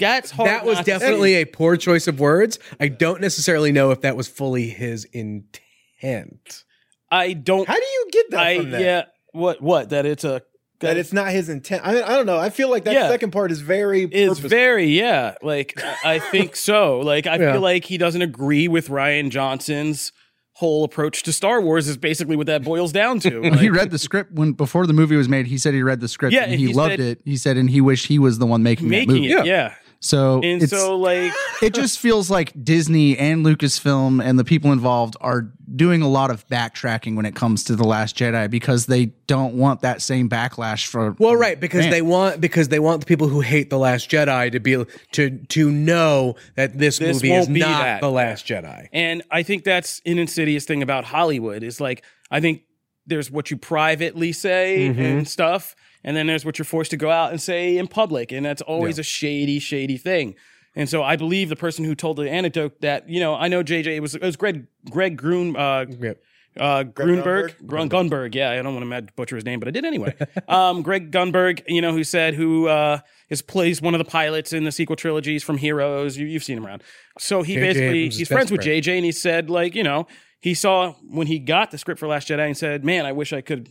[0.00, 0.48] that's hard.
[0.48, 2.58] that was definitely a poor choice of words.
[2.80, 6.64] I don't necessarily know if that was fully his intent.
[7.10, 7.66] I don't.
[7.68, 8.80] How do you get that I from that?
[8.80, 9.02] yeah.
[9.32, 10.42] What what that it's a
[10.80, 11.82] That it's not his intent.
[11.84, 12.38] I, mean, I don't know.
[12.38, 13.08] I feel like that Yeah.
[13.08, 14.02] second part is very.
[14.04, 14.48] is purposeful.
[14.48, 15.34] very yeah.
[15.42, 17.00] Like I think so.
[17.00, 17.52] Like I Yeah.
[17.52, 20.12] feel like he doesn't agree with Rian Johnson's
[20.54, 21.88] whole approach to Star Wars.
[21.88, 23.40] Is basically what that boils down to.
[23.40, 26.00] When he read the script when before the movie was made, he said he read
[26.00, 27.20] the script Yeah, and and he, he loved said- it.
[27.24, 29.32] He said, and he wished he was the one making, that making movie.
[29.32, 29.74] it, yeah.
[30.02, 31.30] So And it's, so like
[31.62, 36.30] it just feels like Disney and Lucasfilm and the people involved are doing a lot
[36.30, 40.28] of backtracking when it comes to the Last Jedi because they don't want that same
[40.28, 41.14] backlash for.
[41.18, 41.90] Well, right, because Man.
[41.90, 44.82] they want because they want the people who hate the Last Jedi to be
[45.12, 48.00] to to know that this, This movie is won't not that.
[48.00, 48.88] the Last Jedi.
[48.94, 52.62] And I think that's an insidious thing about Hollywood is like I think
[53.06, 55.00] there's what you privately say Mm-hmm.
[55.00, 58.32] and stuff, and then there's what you're forced to go out and say in public,
[58.32, 60.34] and that's always a shady, shady thing.
[60.76, 63.62] And so I believe the person who told the anecdote that you know I know
[63.62, 66.22] JJ it was it was Greg Greg Grun uh, Yep.
[66.58, 67.66] uh, Grunberg, Gunberg?
[67.66, 68.34] Grun, Gunberg.
[68.34, 70.14] Yeah, I don't want to butcher his name, but I did anyway.
[70.48, 74.52] um, Greg Gunberg, you know, who said who uh, is plays one of the pilots
[74.52, 76.16] in the sequel trilogies from Heroes.
[76.16, 76.82] You, you've seen him around.
[77.18, 77.66] So he J.J.
[77.66, 78.82] basically Abrams' he's friends with friend.
[78.82, 80.06] JJ, and he said like you know
[80.40, 83.32] he saw when he got the script for Last Jedi and said, man, I wish
[83.32, 83.68] I could.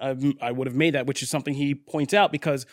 [0.00, 2.66] I, I would have made that, which is something he points out because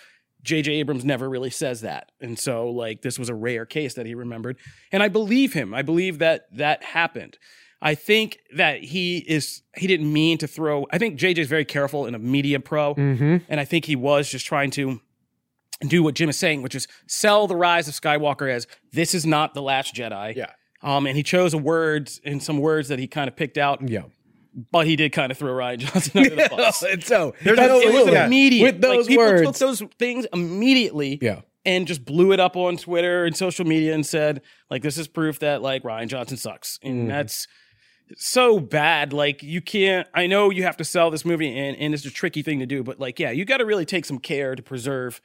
[0.44, 0.74] J.J.
[0.74, 2.12] Abrams never really says that.
[2.22, 4.58] And so, like, this was a rare case that he remembered.
[4.92, 5.74] And I believe him.
[5.74, 7.38] I believe that that happened.
[7.82, 11.66] I think that he is, he didn't mean to throw, I think JJ is very
[11.66, 12.96] careful and a media pro.
[12.96, 13.38] Mm-hmm.
[13.50, 15.02] And I think he was just trying to
[15.82, 19.26] do what Jim is saying, which is sell the rise of Skywalker as this is
[19.26, 20.36] not the last Jedi.
[20.36, 20.52] Yeah.
[20.82, 23.88] Um, and he chose a words and some words that he kind of picked out,
[23.88, 24.04] Yeah.
[24.72, 26.82] But he did kind of throw Rian Johnson under the bus.
[26.82, 28.64] and so There's that's- no- It was immediate.
[28.64, 29.42] With those like, people words.
[29.42, 31.42] took those things immediately yeah.
[31.66, 35.08] and just blew it up on Twitter and social media and said, like, this is
[35.10, 36.80] proof that like Rian Johnson sucks.
[36.82, 37.08] And mm-hmm.
[37.10, 37.48] that's
[38.16, 39.12] so bad.
[39.12, 42.12] Like, you can't, I know you have to sell this movie and, and it's a
[42.12, 44.64] tricky thing to do, but like, yeah, you got to really take some care to
[44.64, 45.20] preserve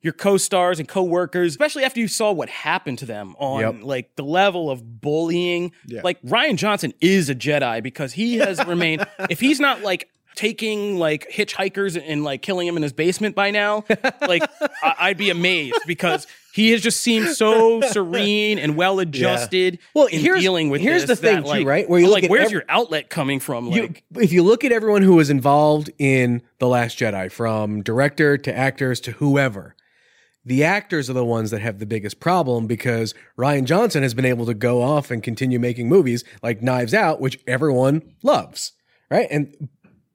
[0.00, 3.76] your co-stars and co-workers, especially after you saw what happened to them on Yep.
[3.82, 5.72] like the level of bullying.
[5.86, 6.02] Yeah.
[6.04, 10.98] Like Rian Johnson is a Jedi because he has remained if he's not like taking
[11.00, 13.84] like hitchhikers and like killing him in his basement by now,
[14.20, 14.42] like
[14.82, 20.06] I- I'd be amazed because he has just seemed so serene and well adjusted Well,
[20.06, 21.90] in here's- dealing with here's this the thing, that, too, like, right?
[21.90, 23.66] Where you I'm look like, at where's ev- your outlet coming from?
[23.72, 27.82] You, Like if you look at everyone who was involved in The Last Jedi, from
[27.82, 29.74] director to actors to whoever,
[30.48, 34.24] the actors are the ones that have the biggest problem because Rian Johnson has been
[34.24, 38.72] able to go off and continue making movies like Knives Out, which everyone loves,
[39.10, 39.28] right?
[39.30, 39.68] And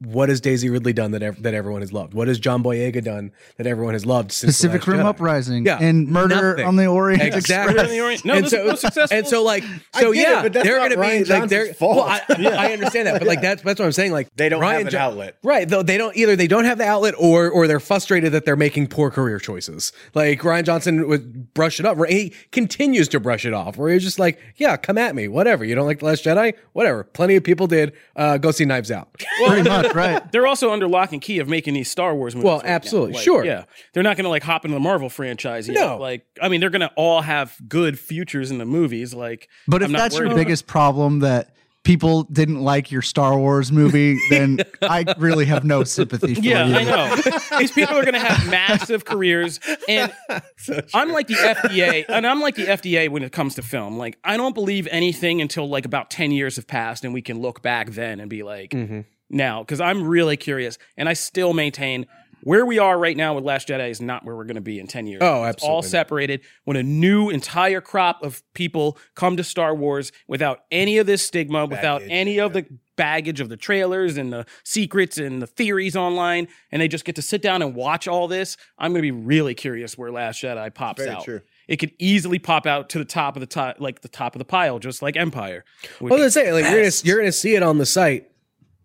[0.05, 2.13] what has Daisy Ridley done that ev- that everyone has loved?
[2.13, 5.09] What has John Boyega done that everyone has loved since The Pacific Last Rim Jedi?
[5.09, 6.65] Uprising Yeah, and Murder nothing.
[6.67, 7.73] on the Orient Exactly.
[7.75, 7.89] Express.
[7.91, 9.17] The Orient- No, and those so, are successful.
[9.17, 9.63] and so like
[9.99, 11.97] so get it, yeah, but that's they're gonna Ryan be like they're fault.
[11.97, 12.21] well, I,
[12.69, 14.11] I understand that, but like that's that's what I'm saying.
[14.11, 15.37] Like They don't have an Jo- outlet.
[15.43, 15.67] right?
[15.67, 16.35] Though they don't either.
[16.35, 19.91] They don't have the outlet, or or they're frustrated that they're making poor career choices.
[20.13, 21.97] Like Rian Johnson would brush it up.
[21.97, 22.11] Right?
[22.11, 23.77] He continues to brush it off.
[23.77, 25.63] Where he's just like, yeah, come at me, whatever.
[25.63, 27.03] You don't like the Last Jedi, whatever.
[27.03, 27.93] Plenty of people did.
[28.15, 29.09] Uh, go see Knives Out.
[29.45, 30.31] Pretty much, right.
[30.31, 32.45] they're also under lock and key of making these Star Wars movies.
[32.45, 33.45] Well, right absolutely, Like, sure.
[33.45, 35.67] Yeah, they're not going to like hop into the Marvel franchise.
[35.67, 35.75] Yet.
[35.75, 35.97] No.
[35.97, 39.13] like I mean, they're going to all have good futures in the movies.
[39.13, 40.35] Like, But if I'm not that's your worried.
[40.35, 41.49] biggest problem that
[41.83, 46.65] people didn't like your Star Wars movie, then I really have no sympathy for Yeah,
[46.65, 46.71] you.
[46.73, 47.59] Yeah, I know.
[47.59, 50.13] These people are going to have massive careers, and
[50.93, 53.97] I'm like the FDA, and I'm like the FDA when it comes to film.
[53.97, 57.41] Like, I don't believe anything until like about ten years have passed, and we can
[57.41, 59.01] look back then and be like, Mm-hmm.
[59.29, 62.05] Now, because I'm really curious, and I still maintain.
[62.45, 64.77] Where we are right now with Last Jedi is not where we're going to be
[64.77, 65.21] in 10 years.
[65.23, 66.41] Oh, It's all separated.
[66.65, 71.25] When a new entire crop of people come to Star Wars without any of this
[71.25, 72.65] stigma, without Baggage, any of the
[72.97, 77.15] baggage of the trailers and the secrets and the theories online, and they just get
[77.15, 80.43] to sit down and watch all this, I'm going to be really curious where Last
[80.43, 81.23] Jedi pops Very out.
[81.23, 81.39] true.
[81.69, 84.39] It could easily pop out to the top of the top, like the top of
[84.39, 85.63] the pile, just like Empire.
[86.01, 88.29] I was gonna say, like you're gonna you're gonna see it on the site.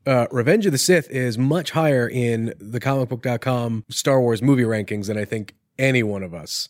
[0.06, 5.06] Uh, Revenge of the Sith is much higher in the comicbook.com Star Wars movie rankings
[5.06, 6.68] than I think any one of us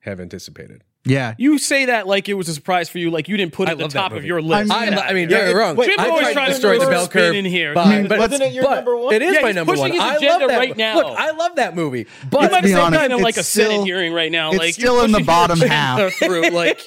[0.00, 0.84] have anticipated.
[1.06, 1.34] Yeah.
[1.36, 3.70] you say that like it was a surprise for you, like you didn't put it
[3.70, 4.70] I at the top of your list.
[4.72, 5.76] I I, mean, I mean, Yeah, don't get me wrong.
[5.76, 7.74] wait, Jim's I always tried trying to to destroy the throw bell curve in here.
[7.74, 9.14] But, But- but, Wasn't it your but number one?
[9.14, 9.92] It is Yeah, my number one.
[9.92, 10.96] I love that right now.
[10.96, 11.98] Look, I love that movie.
[12.00, 14.12] you But might have be said honest, that in like a it's Senate still- hearing
[14.14, 14.50] right now.
[14.50, 16.12] it's like still in the bottom half.
[16.18, 16.80] Through like,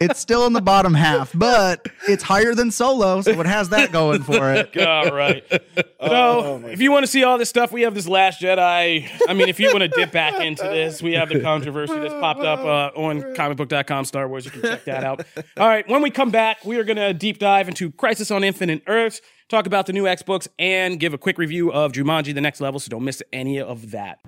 [0.00, 3.90] It's still in the bottom half, but it's higher than Solo, so it has that
[3.90, 4.76] going for it.
[4.86, 5.44] all right.
[6.04, 9.08] Oh, So, if you want to see all this stuff, we have this Last Jedi.
[9.28, 12.12] I mean, if you want to dip back into this, we have the controversy that's
[12.14, 14.44] popped up uh, on comicbook.com Star Wars.
[14.44, 15.24] You can check that out.
[15.56, 15.88] All right.
[15.88, 19.20] When we come back, we are going to deep dive into Crisis on Infinite Earths,
[19.48, 22.60] talk about the new X books, and give a quick review of Jumanji: The Next
[22.60, 22.80] Level.
[22.80, 24.18] So don't miss any of that.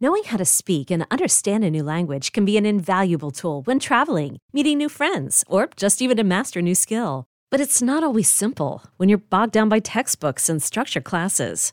[0.00, 3.78] Knowing how to speak and understand a new language can be an invaluable tool when
[3.78, 7.24] traveling, meeting new friends, or just even to master a new skill.
[7.52, 11.72] But it's not always simple when you're bogged down by textbooks and structure classes.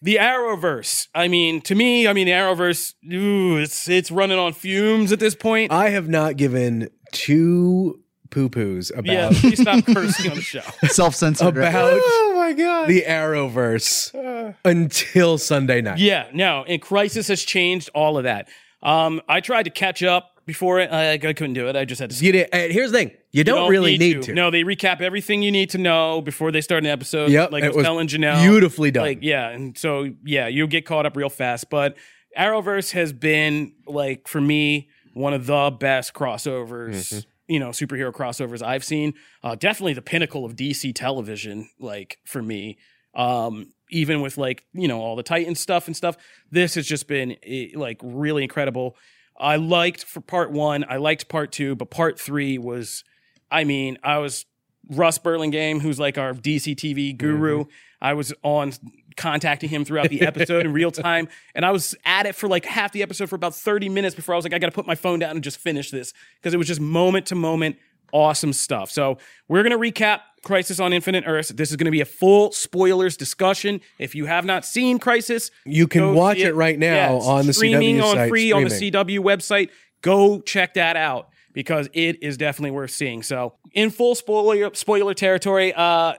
[0.00, 1.08] the Arrowverse.
[1.14, 2.94] I mean, to me, I mean, the Arrowverse.
[3.12, 5.72] Ooh, it's it's running on fumes at this point.
[5.72, 10.60] I have not given two poo poos yeah, about please stop cursing on the show.
[10.88, 11.56] Self censored.
[11.56, 12.88] about Oh my god.
[12.88, 15.98] the Arrowverse until Sunday night.
[15.98, 18.48] Yeah, no, and Crisis has changed all of that.
[18.82, 20.90] Um, I tried to catch up before it.
[20.90, 21.76] I, I couldn't do it.
[21.76, 22.24] I just had to.
[22.24, 24.32] You did, and here's the thing: you, You don't, really need, to.
[24.32, 27.30] No, they recap everything you need to know before they start an episode.
[27.30, 29.04] Yep, like I it was, was telling Janelle, beautifully done.
[29.04, 31.70] Like, yeah, and so yeah, you'll get caught up real fast.
[31.70, 31.96] But
[32.36, 37.12] Arrowverse has been like for me one of the best crossovers.
[37.12, 37.18] Mm-hmm.
[37.52, 39.14] You know, superhero crossovers I've seen.
[39.42, 41.68] Uh, definitely the pinnacle of DC television.
[41.78, 42.78] Like for me,
[43.14, 46.16] um, even with like you know all the Titan stuff and stuff,
[46.50, 48.96] this has just been eh, like really incredible.
[49.38, 50.84] I liked for part one.
[50.88, 53.04] I liked part two, but part three was,
[53.50, 54.46] I mean, I was
[54.90, 57.60] Russ Burlingame, who's like our DC TV guru.
[57.60, 57.70] Mm-hmm.
[58.00, 58.72] I was on
[59.16, 62.64] contacting him throughout the episode in real time, and I was at it for like
[62.64, 64.86] half the episode for about thirty minutes before I was like, I got to put
[64.86, 67.76] my phone down and just finish this because it was just moment to moment
[68.12, 68.90] awesome stuff.
[68.90, 69.18] So
[69.48, 71.50] we're gonna recap Crisis on Infinite Earths.
[71.50, 73.80] This is gonna be a full spoilers discussion.
[73.98, 77.52] If you have not seen Crisis, You can watch it right now Yeah, on the
[77.52, 78.70] streaming CW on site, free on the.
[78.70, 79.70] CW website.
[80.02, 83.22] Go check that out because it is definitely worth seeing.
[83.22, 86.14] So, in full spoiler spoiler territory, uh,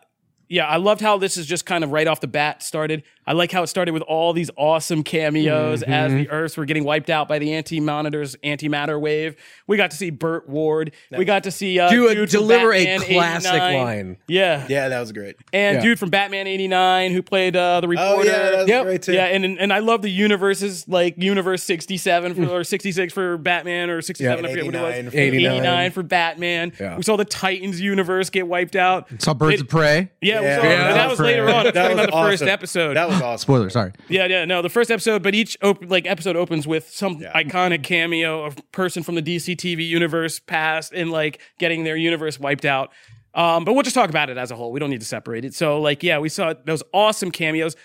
[0.49, 3.04] yeah, I loved how this is just kind of right off the bat started.
[3.30, 6.84] I like how it started with all these awesome cameos as the Earths were getting
[6.84, 9.36] wiped out by the anti monitors antimatter wave.
[9.68, 10.94] We got to see Burt Ward.
[11.15, 13.78] We got to see uh, Do a- dude deliver a classic 89.
[13.86, 14.18] line.
[14.28, 15.36] Yeah, Yeah, that was great.
[15.54, 15.84] and Yeah.
[15.84, 18.26] dude from Batman '89 who played uh, the Oh reporter.
[18.30, 18.84] yeah, that was Yep.
[18.86, 19.13] great too.
[19.13, 23.92] Yeah, and and I love the universes like universe 67 for, or 66 for Batman
[23.92, 24.50] or 67 Yeah.
[24.50, 24.94] I forget what it was.
[24.96, 25.52] 89 for 89.
[25.58, 26.74] 89 for Batman.
[26.80, 26.98] Yeah.
[26.98, 29.08] We saw the Titans universe get wiped out.
[29.20, 30.10] Saw Birds It- of Prey.
[30.20, 30.58] Yeah, we Yeah.
[30.58, 31.65] saw- Yeah, and that that was was later on.
[31.65, 32.96] That was about the first episode.
[32.98, 33.42] That was awesome.
[33.42, 33.92] Spoiler, sorry.
[34.08, 34.62] Yeah, yeah, no.
[34.62, 39.04] The first episode, but each op- like episode opens with some iconic cameo of person
[39.04, 42.92] from the DC TV universe past and like getting their universe wiped out.
[43.34, 44.72] Um, but we'll just talk about it as a whole.
[44.72, 45.54] We don't need to separate it.
[45.54, 47.76] So, like, yeah, we saw those awesome cameos.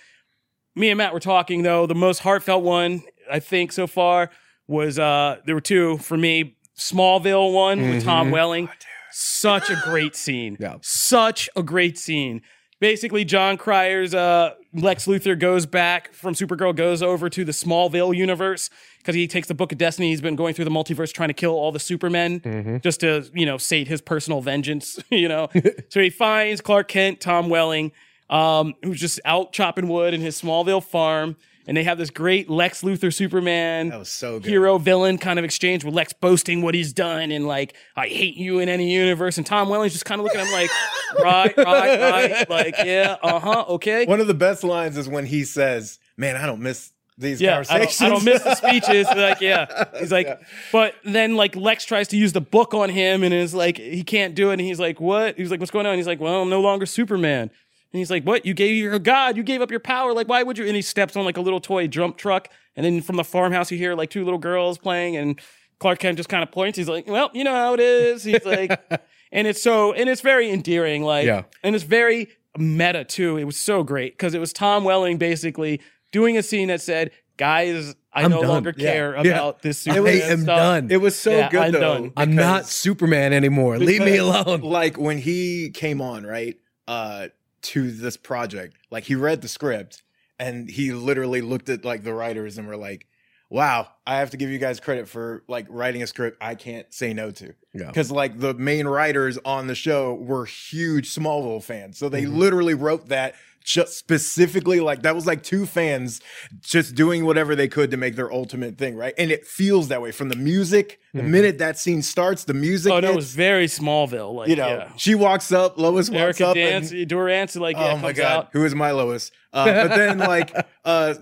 [0.74, 1.86] Me and Matt were talking though.
[1.86, 4.30] The most heartfelt one I think so far
[4.66, 6.56] was uh there were two for me.
[6.76, 8.68] Smallville one with Tom Welling.
[9.12, 10.56] Such a great scene.
[10.58, 10.78] Yeah.
[10.82, 12.42] Such a great scene.
[12.80, 18.14] Basically, Jon Cryer's uh, Lex Luthor goes back from Supergirl, goes over to the Smallville
[18.14, 20.10] universe because he takes the Book of Destiny.
[20.10, 23.46] He's been going through the multiverse trying to kill all the Supermen just to, you
[23.46, 25.48] know, sate his personal vengeance, you know.
[25.88, 27.92] so he finds Clark Kent, Tom Welling,
[28.28, 31.36] um, who's just out chopping wood in his Smallville farm.
[31.66, 34.48] And they have this great Lex Luthor Superman That was so good.
[34.48, 38.36] hero villain kind of exchange with Lex boasting what he's done and like I hate
[38.36, 39.38] you in any universe.
[39.38, 40.70] And Tom Welling's just kind of looking at him like
[41.24, 42.50] right right right.
[42.50, 44.04] Like yeah uh huh okay.
[44.06, 47.62] One of the best lines is when he says, "Man, I don't miss these yeah
[47.70, 49.06] I don't, I don't miss the speeches.
[49.06, 49.84] Like yeah.
[49.98, 50.40] He's like
[50.72, 54.02] but then like Lex tries to use the book on him and is like he
[54.02, 54.54] can't do it.
[54.54, 55.36] And he's like what?
[55.36, 55.96] He's like what's going on?
[55.96, 57.50] He's like well I'm no longer Superman
[57.94, 60.42] and he's like what you gave your god you gave up your power like why
[60.42, 63.16] would you and he steps on like a little toy jump truck and then from
[63.16, 65.40] the farmhouse you hear like two little girls playing and
[65.78, 68.44] Clark Kent just kind of points he's like well you know how it is he's
[68.44, 68.70] like
[69.32, 71.44] and it's so and it's very endearing like Yeah.
[71.62, 72.28] and it's very
[72.58, 75.80] meta too it was so great because it was Tom Welling basically
[76.12, 78.48] doing a scene that said guys I I'm no done.
[78.50, 78.92] longer Yeah.
[78.92, 79.32] care Yeah.
[79.32, 80.56] about this I Superman am stuff.
[80.56, 80.90] done.
[80.90, 81.80] It was so Yeah, good I'm though.
[81.80, 82.12] done.
[82.16, 83.76] I'm not Superman anymore.
[83.78, 84.60] Leave me alone.
[84.60, 86.54] Like when he came on, right,
[86.86, 87.26] uh,
[87.64, 90.02] to this project, like he read the script
[90.38, 93.06] and he literally looked at like the writers and were like,
[93.50, 96.92] "Wow, I have to give you guys credit for like writing a script I can't
[96.92, 97.86] say no to." Yeah.
[97.88, 102.38] Because like the main writers on the show were huge Smallville fans, so they Mm-hmm.
[102.38, 106.20] literally wrote that just specifically like that was like two fans
[106.60, 109.14] just doing whatever they could to make their ultimate thing, right?
[109.18, 111.00] And it feels that way from the music.
[111.12, 111.30] The Mm-hmm.
[111.30, 112.92] minute that scene starts, the music.
[112.92, 114.34] Oh no, it was very Smallville.
[114.34, 114.88] Like you know, yeah.
[114.96, 118.46] she walks up, Lois walks Erica up, Dance, and Durance, like yeah, oh my god,
[118.46, 118.48] out.
[118.52, 119.30] who is my Lois?
[119.52, 120.52] Uh, but then like
[120.84, 121.14] uh,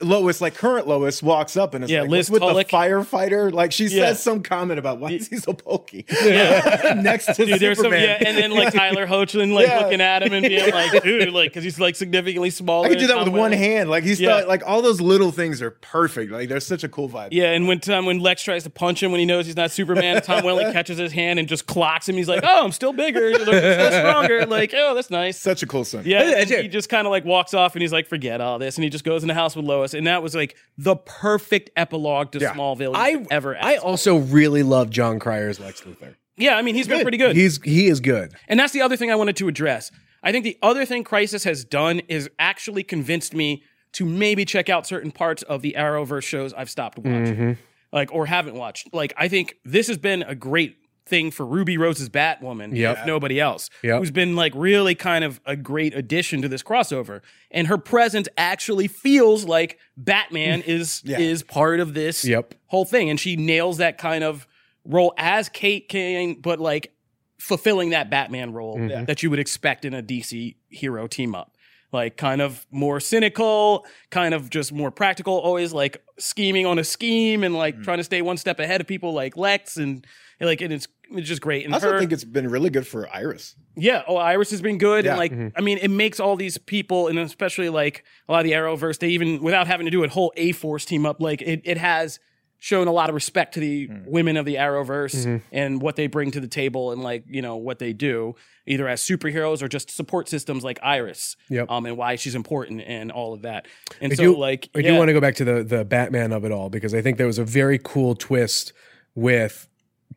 [0.00, 2.68] Lois, like current Lois, walks up and is Yeah, like, Liz with Tulloch.
[2.68, 4.06] the firefighter?" Like she Yeah.
[4.06, 6.94] says some comment about why is he so bulky Yeah.
[7.02, 8.18] next to Dude, there's some Superman.
[8.20, 9.80] yeah, and then like Tyler Hoechlin like Yeah.
[9.80, 12.86] looking at him and being like, dude, like because he's like significantly smaller.
[12.86, 13.90] I could do that with Tom one hand.
[13.90, 14.38] Like he's Yeah.
[14.38, 16.30] still, like all those little things are perfect.
[16.32, 17.28] Like there's such a cool vibe.
[17.32, 19.70] Yeah, and when time when Lex tries to punch him when he knows he's not
[19.70, 22.16] Superman, Tom Welling catches his hand and just clocks him.
[22.16, 25.38] He's like, "Oh, I'm still bigger, I'm still stronger." Like, oh, that's nice.
[25.38, 26.02] Such a cool scene.
[26.04, 26.60] Yeah, Yeah, and yeah.
[26.62, 28.90] he just kind of like walks off and he's like, "Forget all this," and he
[28.90, 32.38] just goes in the house with Lois, and that was like the perfect epilogue to
[32.38, 32.54] Yeah.
[32.54, 33.56] Smallville I ever.
[33.56, 36.14] I also really love Jon Cryer's Lex Luthor.
[36.36, 37.36] yeah, I mean, he's been pretty good.
[37.36, 38.32] He's he is good.
[38.48, 39.90] And that's the other thing I wanted to address.
[40.22, 44.68] I think the other thing Crisis has done is actually convinced me to maybe check
[44.68, 47.52] out certain parts of the Arrowverse shows I've stopped watching, mm-hmm.
[47.92, 48.92] like or haven't watched.
[48.94, 52.98] Like I think this has been a great thing for Ruby Rose's Batwoman, Yep.
[52.98, 53.98] if nobody else, Yep.
[53.98, 57.20] who's been like really kind of a great addition to this crossover.
[57.50, 61.18] And her presence actually feels like Batman is Yeah.
[61.18, 62.54] is part of this Yep.
[62.66, 64.46] whole thing, and she nails that kind of
[64.84, 66.92] role as Kate Kane, but like
[67.38, 69.04] fulfilling that Batman role Mm-hmm.
[69.06, 71.56] that you would expect in a DC hero team up.
[71.92, 76.84] Like kind of more cynical, kind of just more practical, always like scheming on a
[76.84, 77.58] scheme and Mm.
[77.58, 80.06] like trying to stay one step ahead of people like Lex and
[80.40, 81.66] and, like and it's it's just great.
[81.66, 83.54] And I also her, think it's been really good for Iris.
[83.76, 85.10] yeah, oh, Iris has been good, Yeah.
[85.12, 88.44] and like, I mean, it makes all these people, and especially like a lot of
[88.46, 91.42] the Arrowverse, they even without having to do a whole A Force team up, like
[91.42, 92.18] it, it has
[92.64, 96.30] shown a lot of respect to the women of the Arrowverse and what they bring
[96.30, 98.36] to the table, and like you know what they do,
[98.66, 101.68] either as superheroes or just support systems like Iris, Yep.
[101.68, 103.66] um, and why she's important and all of that.
[104.00, 104.92] And I so, do like, I yeah.
[104.92, 107.18] do want to go back to the the Batman of it all because I think
[107.18, 108.72] there was a very cool twist
[109.16, 109.68] with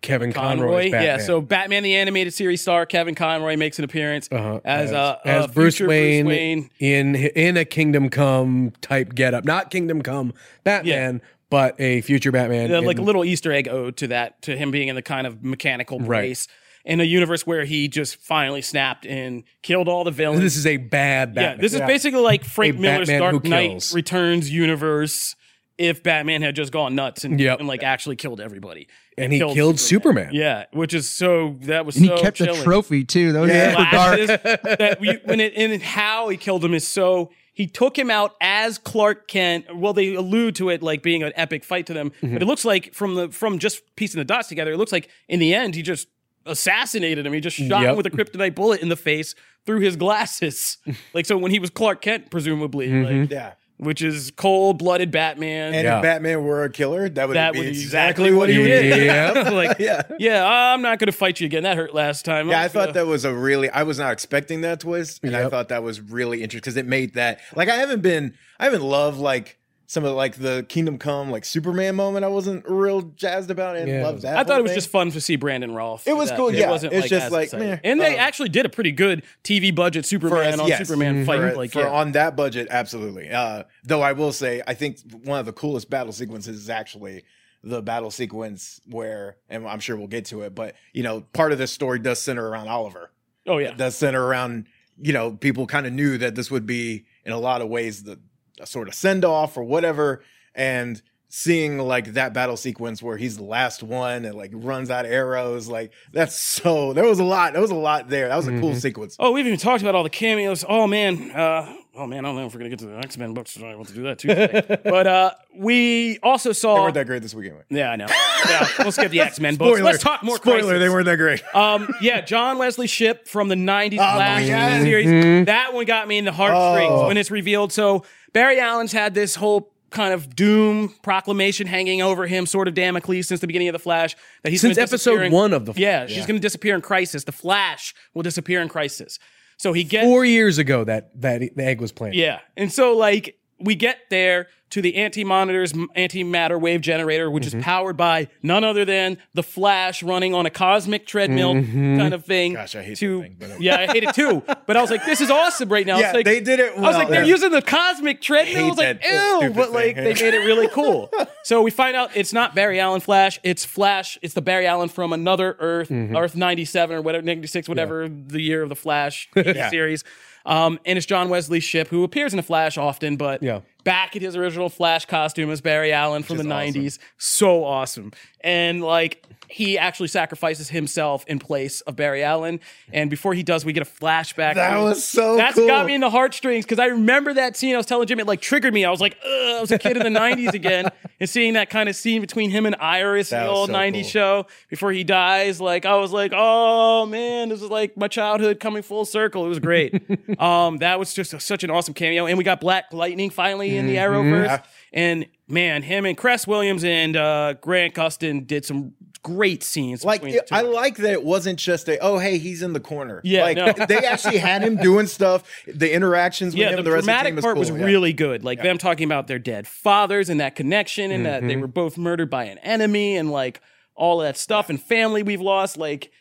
[0.01, 1.17] Kevin Conroy, yeah.
[1.17, 4.59] So Batman the animated series star Kevin Conroy makes an appearance Uh-huh.
[4.63, 6.69] as, uh, as uh, Bruce Wayne, Bruce Wayne.
[6.79, 10.33] in in a Kingdom Come type getup, not Kingdom Come
[10.63, 12.73] Batman, but a future Batman.
[12.73, 15.25] Uh, like a little Easter egg ode to that, to him being in the kind
[15.27, 16.37] of mechanical Right.
[16.83, 20.41] in a universe where he just finally snapped and killed all the villains.
[20.41, 21.57] This is a bad Batman.
[21.57, 23.91] yeah, this is basically like Frank A Miller's Batman Dark Knight.
[23.93, 25.35] Returns universe.
[25.77, 27.59] If Batman had just gone nuts and, Yep.
[27.59, 28.87] and like actually killed everybody,
[29.17, 30.29] and he killed, Superman.
[30.31, 32.55] Yeah, which is so that was And he kept chilling.
[32.57, 33.33] the trophy too.
[33.33, 33.71] That was Yeah.
[33.71, 34.77] super dark.
[34.79, 38.35] That we, when it, and how he killed him is so he took him out
[38.39, 39.75] as Clark Kent.
[39.75, 42.33] Well, they allude to it like being an epic fight to them, Mm-hmm.
[42.33, 45.09] but it looks like from the from just piecing the dots together, it looks like
[45.27, 46.07] in the end he just
[46.45, 47.33] assassinated him.
[47.33, 49.33] He just shot him with a kryptonite bullet in the face
[49.65, 50.77] through his glasses.
[51.13, 53.21] like so when he was Clark Kent, presumably, Mm-hmm.
[53.21, 53.53] like, Yeah.
[53.77, 55.73] Which is cold blooded Batman.
[55.73, 55.97] And Yeah.
[55.97, 58.65] if Batman were a killer, that would that be would be exactly what he would
[58.67, 59.33] did.
[59.33, 59.51] do.
[59.55, 60.01] Like, Yeah.
[60.17, 61.63] yeah, I'm not going to fight you again.
[61.63, 62.49] That hurt last time.
[62.49, 63.69] Yeah, I'm I thought gonna- that was a really.
[63.69, 66.85] I was not expecting that twist, and I thought that was really interesting because it
[66.85, 67.39] made that.
[67.55, 68.33] Like, I haven't been.
[68.59, 69.57] I haven't loved like
[69.87, 72.25] some of like the Kingdom Come like Superman moment.
[72.25, 74.03] I wasn't real jazzed about and Yeah.
[74.03, 74.37] loved that.
[74.37, 74.77] I thought it was thing.
[74.77, 76.07] just fun to see Brandon Routh.
[76.07, 76.37] It was that.
[76.37, 76.67] cool, yeah.
[76.67, 77.77] It wasn't It's just like, meh.
[77.83, 80.87] and they Um, actually did a pretty good TV budget Superman For- on yes.
[80.87, 81.39] Superman fight.
[81.39, 81.89] for, like for yeah.
[81.89, 83.29] on that budget, absolutely.
[83.29, 87.23] Uh, though I will say, I think one of the coolest battle sequences is actually
[87.63, 91.51] the battle sequence where, and I'm sure we'll get to it, but you know, part
[91.51, 93.11] of this story does center around Oliver.
[93.47, 94.65] oh yeah, does center around
[94.99, 98.03] you know people kind of knew that this would be in a lot of ways
[98.03, 98.17] the
[98.59, 103.35] a sort of send off or whatever and seeing like that battle sequence where he's
[103.35, 107.23] the last one and like runs out of arrows like that's so there was a
[107.23, 108.77] lot there was a lot there that was a cool Mm-hmm.
[108.79, 110.63] sequence Oh, we've even talked about all the cameos.
[110.67, 113.17] Oh man, uh, oh man, I don't know if we're gonna get to the X
[113.17, 113.57] Men books.
[113.61, 114.79] I want to do that too.
[114.89, 116.81] but uh, we also they saw.
[116.81, 118.07] weren't that great this weekend yeah, I know.
[118.47, 119.81] Yeah, we'll skip the X Men books.
[119.81, 120.37] Let's talk more.
[120.37, 120.79] spoiler Crisis.
[120.79, 124.83] they weren't that great Um, yeah, John Wesley Shipp from the '90s Flash yes.
[124.83, 125.45] series.
[125.47, 127.07] That one got me in the heartstrings Oh.
[127.07, 127.73] when it's revealed.
[127.73, 128.05] So
[128.35, 133.27] Barry Allen's had this whole kind of doom proclamation hanging over him, sort of Damocles,
[133.29, 134.13] since the beginning of the Flash.
[134.43, 137.23] That he's Since episode in- one of the yeah, she's going to disappear in Crisis.
[137.23, 139.19] The Flash will disappear in Crisis.
[139.57, 142.17] So he gets Four years ago, that that the egg was planted.
[142.17, 147.59] yeah, and so like we get there to the anti-monitors antimatter wave generator, which Mm-hmm.
[147.59, 151.97] is powered by none other than the Flash running on a cosmic treadmill Mm-hmm.
[151.97, 152.53] kind of thing.
[152.55, 154.43] Gosh, I hate to, that thing, but- yeah, I hate it too.
[154.65, 155.99] But I was like, this is awesome right now.
[155.99, 157.27] yeah like, they did it I was like, they're yeah.
[157.29, 158.57] using the cosmic treadmill.
[158.57, 160.03] I Hate was like, that ew, but like thing.
[160.03, 161.09] they made it really cool.
[161.43, 163.39] so we find out it's not Barry Allen Flash.
[163.43, 164.17] It's Flash.
[164.23, 166.15] It's the Barry Allen from another Earth, Mm-hmm.
[166.17, 170.03] Earth ninety seven or whatever, ninety six, whatever the year of the Flash series.
[170.45, 173.61] Um, and it's John Wesley Shipp who appears in the Flash often, but Yeah.
[173.85, 176.81] Back in his original Flash costume as Barry Allen from the Just awesome.
[176.83, 176.99] '90s.
[177.17, 178.11] So awesome,
[178.41, 182.59] and like he actually sacrifices himself in place of Barry Allen.
[182.91, 184.55] And before he does, we get a flashback.
[184.55, 185.67] That was so That's cool.
[185.67, 187.75] got me in the heartstrings because I remember that scene.
[187.75, 188.83] I was telling Jim it like triggered me.
[188.83, 191.69] I was like, Ugh, I was a kid in the '90s again, and seeing that
[191.69, 194.03] kind of scene between him and Iris in the old so '90s cool.
[194.03, 195.61] show before he dies.
[195.61, 199.45] Like I was like, oh man, this is like my childhood coming full circle.
[199.45, 200.03] It was great.
[200.39, 203.74] um, that was just a- such an awesome cameo, and we got Black Lightning finally
[203.77, 204.45] in the Arrowverse.
[204.45, 204.61] Yeah.
[204.93, 210.05] And man, him and Cress Williams and uh, Grant Gustin did some great scenes.
[210.05, 213.21] like the I like that it wasn't just a oh hey he's in the corner
[213.23, 213.73] Yeah, like no.
[213.87, 216.99] they actually had him doing stuff the interactions with yeah, him the and the rest
[217.01, 217.83] of the dramatic team part cool, was yeah.
[217.83, 218.43] really good.
[218.43, 221.47] Like them talking about their dead fathers and that connection, and that Mm-hmm.
[221.47, 223.61] they were both murdered by an enemy, and like
[223.95, 225.75] all that stuff, and family we've lost.
[225.75, 226.11] Like,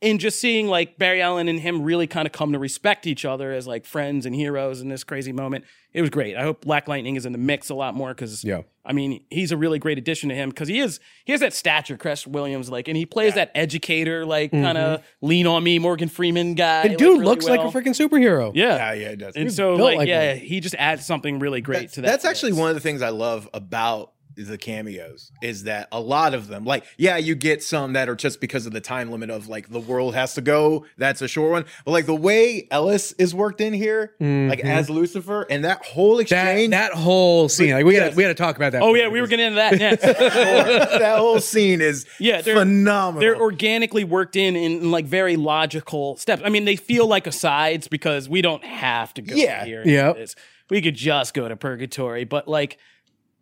[0.00, 3.24] in just seeing like Barry Allen and him really kind of come to respect each
[3.24, 5.64] other as like friends and heroes in this crazy moment.
[5.92, 6.36] It was great.
[6.36, 8.62] I hope Black Lightning is in the mix a lot more because Yeah.
[8.84, 11.52] I mean he's a really great addition to him because he is he has that
[11.52, 14.64] stature, Cress Williams, like, and he plays that educator, like mm-hmm.
[14.64, 16.82] kind of lean on me, Morgan Freeman guy.
[16.82, 17.64] The like, dude really looks well.
[17.64, 18.52] like a freaking superhero.
[18.54, 18.76] yeah.
[18.76, 20.38] yeah yeah it does And so, built like, like yeah, one.
[20.38, 22.06] he just adds something really great that's, to that.
[22.06, 24.12] that's actually one of the things I love about
[24.46, 28.14] the cameos is that a lot of them, like, yeah, you get some that are
[28.14, 30.86] just because of the time limit of like the world has to go.
[30.96, 34.66] That's a short one, but like the way Ellis is worked in here, like mm-hmm.
[34.68, 38.04] as Lucifer, and that whole exchange, that whole scene, like we Yes.
[38.10, 38.82] gotta we gotta talk about that.
[38.82, 40.02] Oh yeah, we were getting into that next.
[40.02, 43.20] that whole scene is Yeah, they're- phenomenal.
[43.20, 46.42] They're organically worked in in like very logical steps.
[46.44, 49.64] I mean, they feel like asides because we don't have to go Yeah.
[49.64, 49.82] here.
[49.84, 50.28] Yeah, Yep.
[50.70, 52.78] we could just go to purgatory, but like.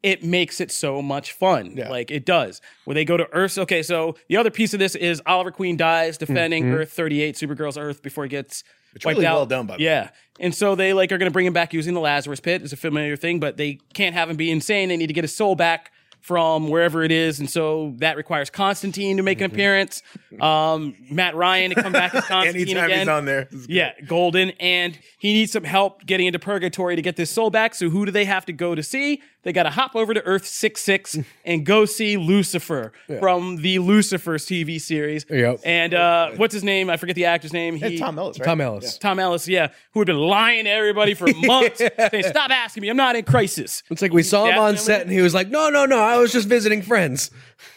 [0.02, 1.72] It makes it so much fun.
[1.76, 1.88] Yeah.
[1.88, 2.60] Like it does.
[2.84, 3.58] Where they go to Earth.
[3.58, 7.76] Okay, so the other piece of this is Oliver Queen dies defending Earth 38, Supergirl's
[7.78, 8.62] Earth, before he gets
[8.94, 9.36] It's wiped really out.
[9.36, 9.80] well done by them.
[9.82, 10.10] Yeah.
[10.38, 12.62] And so they like are going to bring him back using the Lazarus pit.
[12.62, 14.88] It's a familiar thing, but they can't have him be insane.
[14.90, 15.90] They need to get his soul back
[16.20, 20.02] from wherever it is, and so that requires Constantine to make an appearance.
[20.40, 22.98] Um, Matt Ryan to come back as Constantine Anytime again.
[22.98, 23.48] he's on there.
[23.68, 27.76] Yeah, Golden, and he needs some help getting into purgatory to get this soul back.
[27.76, 29.22] So who do they have to go to see?
[29.46, 33.78] They got to hop over to Earth Six Six and go see Lucifer from the
[33.78, 35.24] Lucifer TV series.
[35.30, 35.60] Yep.
[35.64, 36.90] And uh, what's his name?
[36.90, 37.76] I forget the actor's name.
[37.76, 38.44] It's He, Tom Ellis, right?
[38.44, 38.98] Tom Ellis.
[38.98, 42.88] Tom Ellis, yeah, who had been lying to everybody for months, saying, "Stop asking me.
[42.88, 45.48] I'm not in crisis." It's like we saw him on set and he was like,
[45.48, 47.30] no, no, no, I was just visiting friends.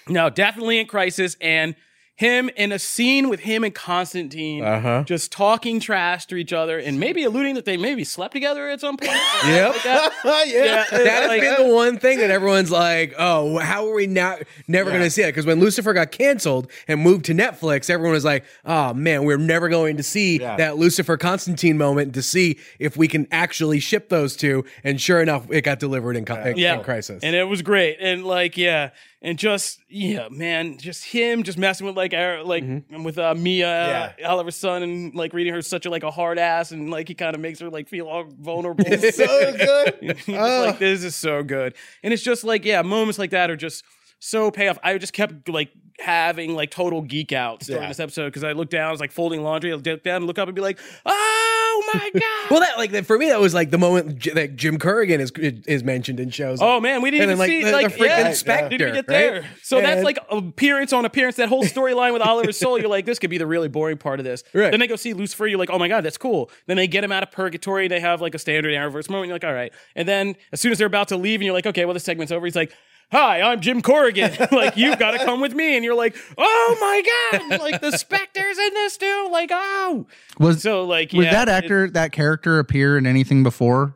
[0.08, 1.38] No, definitely in crisis.
[1.40, 1.76] And
[2.20, 5.04] him in a scene with him and Constantine Uh-huh.
[5.06, 8.82] just talking trash to each other and maybe alluding that they maybe slept together at
[8.82, 9.12] some point.
[9.46, 9.76] Yep.
[9.86, 10.10] yeah.
[10.46, 14.06] Yeah, That has like- been the one thing that everyone's like, oh, how are we
[14.06, 15.28] not never going to see it?
[15.28, 19.38] Because when Lucifer got canceled and moved to Netflix, everyone was like, oh man, we're
[19.38, 20.58] never going to see Yeah.
[20.58, 24.66] that Lucifer Constantine moment to see if we can actually ship those two.
[24.84, 26.76] And sure enough, it got delivered in, co- in- yeah.
[26.78, 27.24] in Crisis.
[27.24, 27.96] And it was great.
[28.02, 28.90] And like, yeah.
[29.22, 33.04] And just, yeah, man, just him just messing with like, Ar- like Mm-hmm.
[33.04, 34.28] with uh, Mia, Yeah.
[34.30, 37.16] Oliver's son, and like reading her such a like a hard ass, and like he
[37.16, 38.86] kind of makes her like feel all vulnerable.
[38.86, 40.18] so good.
[40.30, 40.64] oh.
[40.68, 41.74] like, this is so good.
[42.02, 43.84] And it's just like, yeah, moments like that are just
[44.20, 44.80] so payoff.
[44.84, 45.70] I just kept like
[46.02, 47.88] having like total geek outs during Yeah.
[47.90, 50.26] this episode because I looked down, I was like folding laundry, I'd look down and
[50.26, 52.52] look up and be like, oh my God.
[52.52, 55.32] well, that like for me, that was like the moment J- that Jim Corrigan is
[55.38, 56.60] is mentioned in shows.
[56.62, 58.76] Oh man, we didn't And even then, see like, the- like the freaking yeah, Spectre,
[58.76, 59.08] even get right?
[59.08, 59.46] there.
[59.64, 61.36] So that's like appearance on appearance.
[61.38, 64.20] That whole storyline with Oliver Soul, you're like, this could be the really boring part
[64.20, 64.44] of this.
[64.54, 64.72] Right.
[64.72, 65.48] Then they go see Lucifer.
[65.48, 66.50] You're like, oh my god, that's cool.
[66.68, 67.88] Then they get him out of purgatory.
[67.88, 69.28] They have like a standard Arrowverse moment.
[69.28, 69.72] You're like, all right.
[69.96, 72.00] And then as soon as they're about to leave, and you're like, okay, well the
[72.00, 72.46] segment's over.
[72.46, 72.74] He's like.
[73.12, 74.32] Hi, I'm Jim Corrigan.
[74.52, 77.98] like you've got to come with me, and you're like, "Oh my god!" Like the
[77.98, 79.30] Spectre's in this too.
[79.32, 80.06] Like, oh,
[80.40, 83.96] Was so like, was yeah, that it- actor, that character, appear in anything before?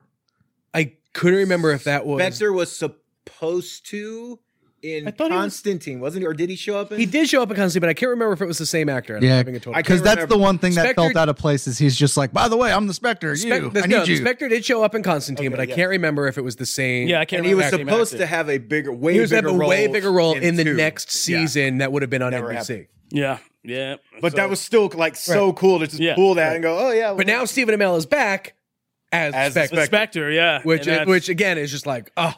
[0.74, 2.20] I couldn't remember if that was.
[2.22, 4.40] Spectre was supposed to
[4.84, 6.28] in I thought he was- Constantine, wasn't he?
[6.28, 7.00] Or did he show up in?
[7.00, 8.90] He did show up in Constantine, but I can't remember if it was the same
[8.90, 9.16] actor.
[9.18, 10.36] I'm Yeah, having a total- I Because that's remember.
[10.36, 11.66] the one thing that Spectre- felt out of place.
[11.68, 13.36] Is he's just like, by the way, I'm the Spectre.
[13.36, 14.18] Spec- you, the, I no, need the you.
[14.18, 15.76] Spectre did show up in Constantine, but I yeah.
[15.76, 17.08] can't remember if it was the same.
[17.08, 19.48] Yeah, I can't and he was supposed to have a bigger, way he was bigger
[19.48, 20.74] a role way bigger role in, the two.
[20.76, 21.40] next Yeah.
[21.40, 22.56] season that would have been on Never NBC.
[22.58, 22.88] happened.
[23.12, 23.96] Yeah, yeah.
[24.22, 26.16] But So- that was still like so cool to just Yeah.
[26.16, 27.14] pull that and go, oh yeah.
[27.14, 28.56] But now Stephen Amell is back
[29.12, 30.32] as, As the Spectre, Spectre.
[30.32, 32.34] Yeah, which And which again is just like oh.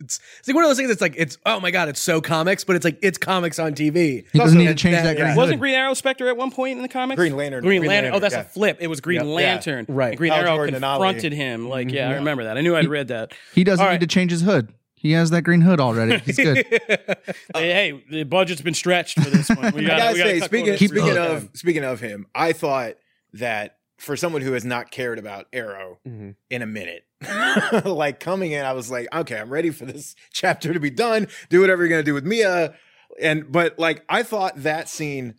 [0.00, 2.20] It's, it's like one of those things that's like it's oh my god it's so
[2.20, 4.24] comics but it's like it's comics on TV.
[4.32, 5.36] he doesn't need to change that- that, green yeah.
[5.36, 7.16] Wasn't Green Arrow Spectre at one point in the comics?
[7.18, 7.62] Green Lantern.
[7.62, 8.14] Green, Green Lantern.
[8.14, 8.40] Oh, that's yeah.
[8.40, 8.78] a flip.
[8.80, 9.26] It was Green Yep.
[9.26, 9.32] Yeah.
[9.32, 9.86] Lantern.
[9.88, 10.08] Right.
[10.08, 11.68] And Green Hal Arrow Jordan confronted him.
[11.68, 11.96] Like, mm-hmm.
[11.96, 12.56] yeah, I remember that.
[12.56, 13.32] I knew I'd read that.
[13.54, 14.00] He doesn't All need right.
[14.00, 14.72] to change his hood.
[14.94, 16.18] He has that green hood already.
[16.18, 16.66] He's good.
[16.68, 17.22] hey,
[17.54, 19.72] hey, the budget's been stretched for this one.
[19.74, 22.96] We gotta, gotta we gotta say, speaking speaking of speaking of him, I thought
[23.32, 26.34] that for someone who has not cared about Arrow Mhm.
[26.48, 27.04] in a minute,
[27.84, 31.28] like coming in, I was like, okay, I'm ready for this chapter to be done.
[31.48, 32.74] Do whatever you're gonna do with Mia,
[33.20, 35.34] and but like I thought that scene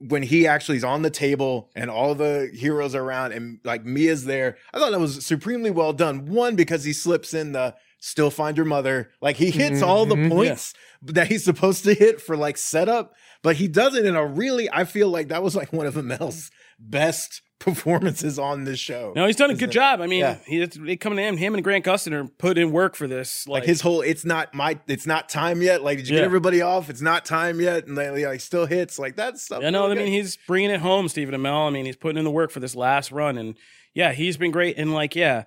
[0.00, 3.84] when he actually is on the table and all the heroes are around and like
[3.84, 6.26] Mia's there, I thought that was supremely well done.
[6.26, 10.14] One because he slips in the still find your mother, like he hits all the
[10.14, 10.28] Mhm.
[10.30, 14.24] points that he's supposed to hit for like setup, but he does it in a
[14.24, 14.70] really.
[14.70, 19.12] I feel like that was like one of Amell's best performances on this show.
[19.16, 20.00] No, he's done a good job.
[20.00, 20.36] I mean, Yeah.
[20.46, 23.06] he, it's, it coming in, him Him and Grant Gustin are put in work for
[23.06, 23.46] this.
[23.48, 25.82] Like his whole, it's not my, it's not time yet.
[25.82, 26.20] Like, did you Yeah.
[26.22, 26.88] get everybody off?
[26.90, 29.62] It's not time yet, and they like still hits like that stuff.
[29.64, 29.86] I know.
[29.86, 30.08] I mean, good.
[30.08, 31.66] he's bringing it home, Stephen Amell.
[31.66, 33.56] I mean, he's putting in the work for this last run, and
[33.94, 34.78] yeah, he's been great.
[34.78, 35.44] And like, yeah,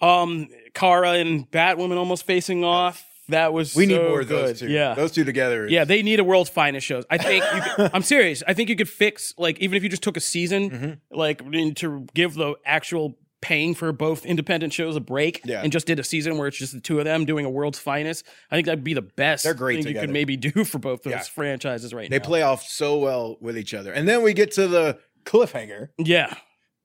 [0.00, 3.04] um, Kara and Batwoman almost facing off.
[3.28, 4.48] That was we need so more of good.
[4.48, 4.68] those two.
[4.70, 5.66] Yeah, those two together.
[5.66, 7.04] is- Yeah, they need a world's finest shows.
[7.10, 7.44] I think.
[7.54, 8.42] You could, I'm serious.
[8.46, 11.16] I think you could fix like even if you just took a season, Mm-hmm.
[11.16, 11.38] like
[11.76, 15.62] to give the actual paying for both independent shows a break, Yeah.
[15.62, 17.78] and just did a season where it's just the two of them doing a world's
[17.78, 18.26] finest.
[18.50, 19.44] I think that'd be the best.
[19.44, 21.20] They're great thing you could maybe do for both those Yeah.
[21.22, 22.22] franchises right they now.
[22.22, 25.90] They play off so well with each other, and then we get to the cliffhanger,
[25.98, 26.34] Yeah,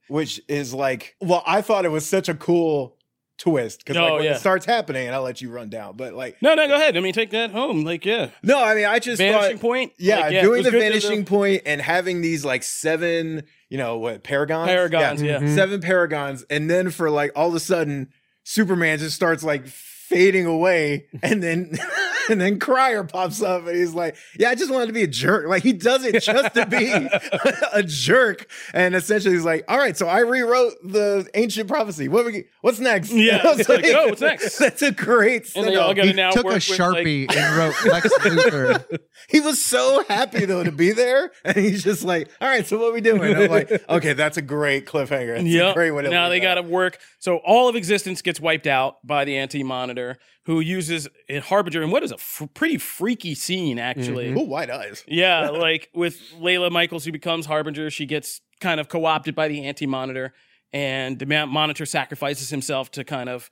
[0.09, 2.97] which is like, well, I thought it was such a cool
[3.43, 4.35] twist because like Oh, when yeah.
[4.35, 6.95] it starts happening, and I'll let you run down, but like, no, no, go ahead.
[6.95, 7.83] I mean, take that home.
[7.83, 9.91] Like, yeah, no, I mean, I just vanishing thought, point.
[9.97, 14.23] Yeah, Like, it doing the vanishing point and having these like seven, you know, what
[14.23, 14.67] paragons?
[14.69, 15.39] Paragons, yeah.
[15.39, 15.55] Mhm.
[15.55, 18.09] seven paragons, and then for like all of a sudden,
[18.45, 19.67] Superman just starts like
[20.13, 21.77] fading away, and then
[22.29, 25.07] and then Cryer pops up, and he's like, "Yeah, I just wanted to be a
[25.07, 26.91] jerk." Like he does it just to be
[27.73, 32.07] a jerk, and essentially he's like, "All right, so I rewrote the ancient prophecy.
[32.07, 34.57] What we, what's next?" Yeah, I was like, oh, what's next?
[34.57, 35.51] That's a great.
[35.55, 35.95] And they all setup.
[35.97, 38.99] got He now took a work with, like- sharpie and wrote Lex Luthor.
[39.29, 42.77] He was so happy though to be there, and he's just like, "All right, so
[42.77, 45.35] what are we doing?" I'm like, "Okay, that's a great cliffhanger.
[45.35, 45.75] That's a Yep.
[45.75, 46.99] great way to now they got to work.
[47.19, 50.02] So all of existence gets wiped out by the Anti Monitor,
[50.45, 51.81] who uses a Harbinger.
[51.81, 54.27] And what is a f- pretty freaky scene actually.
[54.29, 54.37] Mm-hmm.
[54.39, 55.03] Ooh, white eyes.
[55.07, 59.47] Yeah, like with Lyla Michaels, who becomes Harbinger, she gets kind of co opted by
[59.47, 60.33] the Anti Monitor,
[60.71, 63.49] and the Monitor sacrifices himself to kind of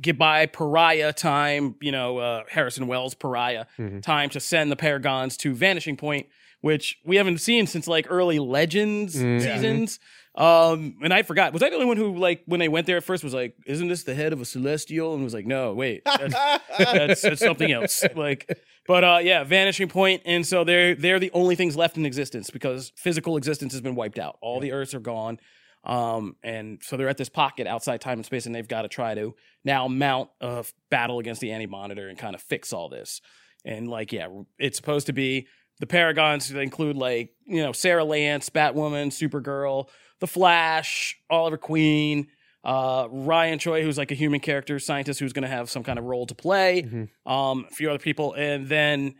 [0.00, 4.00] get by Pariah time, you know, uh, Harrison Wells Pariah Mhm.
[4.02, 6.26] time to send the Paragons to Vanishing Point,
[6.60, 9.40] which we haven't seen since like early Legends Mhm.
[9.40, 9.98] seasons.
[10.38, 11.52] Um, and I forgot.
[11.52, 13.56] Was I the only one who like when they went there at first was like,
[13.66, 16.32] "Isn't this the head of a celestial?" And was like, "No, wait, that's,
[16.78, 18.48] that's, that's something else." Like,
[18.86, 22.50] but uh, yeah, vanishing point, and so they're they're the only things left in existence
[22.50, 24.38] because physical existence has been wiped out.
[24.40, 25.40] All the Earths are gone,
[25.82, 28.88] um, and so they're at this pocket outside time and space, and they've got to
[28.88, 29.34] try to
[29.64, 33.20] now mount a battle against the Anti Monitor and kind of fix all this.
[33.64, 35.48] And like, yeah, it's supposed to be
[35.80, 39.88] the Paragons that include like you know Sara Lance, Batwoman, Supergirl,
[40.20, 42.28] The Flash, Oliver Queen.
[42.64, 45.98] Uh, Ryan Choi, who's like a human character scientist who's going to have some kind
[45.98, 47.08] of role to play Mhm.
[47.24, 49.14] um, a few other people, and then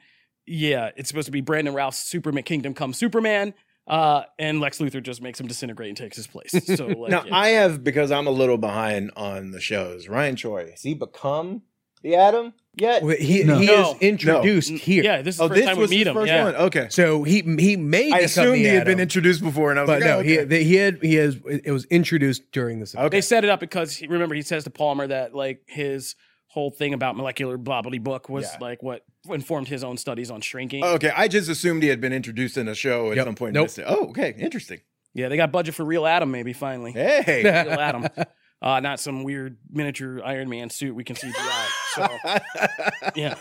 [0.44, 3.55] yeah, it's supposed to be Brandon Routh's Superman Kingdom Come Superman,
[3.86, 6.51] uh, and Lex Luthor just makes him disintegrate and takes his place.
[6.76, 7.36] So like, Now yeah.
[7.36, 10.09] I have because I'm a little behind on the shows.
[10.09, 11.62] Ryan Choi, has he become
[12.03, 13.03] the Atom yet?
[13.03, 13.59] Well, He, No.
[13.59, 13.92] he No.
[13.92, 15.03] is introduced here.
[15.05, 16.14] yeah, this is oh, the first this time was we meet him.
[16.14, 16.44] first yeah.
[16.44, 16.55] one.
[16.57, 19.88] Okay, So he he may I assumed he had been introduced before, and I was
[19.88, 20.64] but like, no, oh, he okay.
[20.64, 22.94] he had he has it was introduced during this.
[22.94, 23.09] Okay.
[23.09, 26.14] They set it up because he, remember he says to Palmer that like his
[26.46, 28.59] whole thing about molecular blobbly book was Yeah.
[28.61, 30.82] like what informed his own studies on shrinking.
[30.82, 31.12] okay.
[31.14, 33.26] I just assumed he had been introduced in a show at Yep.
[33.26, 33.49] some point.
[33.51, 33.64] and Nope.
[33.64, 33.84] missed it.
[33.86, 34.80] Oh, okay, interesting.
[35.14, 36.92] Yeah, they got budget for real Atom maybe finally.
[36.92, 38.07] Hey, Real Atom.
[38.61, 41.68] Uh, not some weird miniature Iron Man suit we can CGI.
[41.95, 42.07] So
[43.16, 43.34] yeah.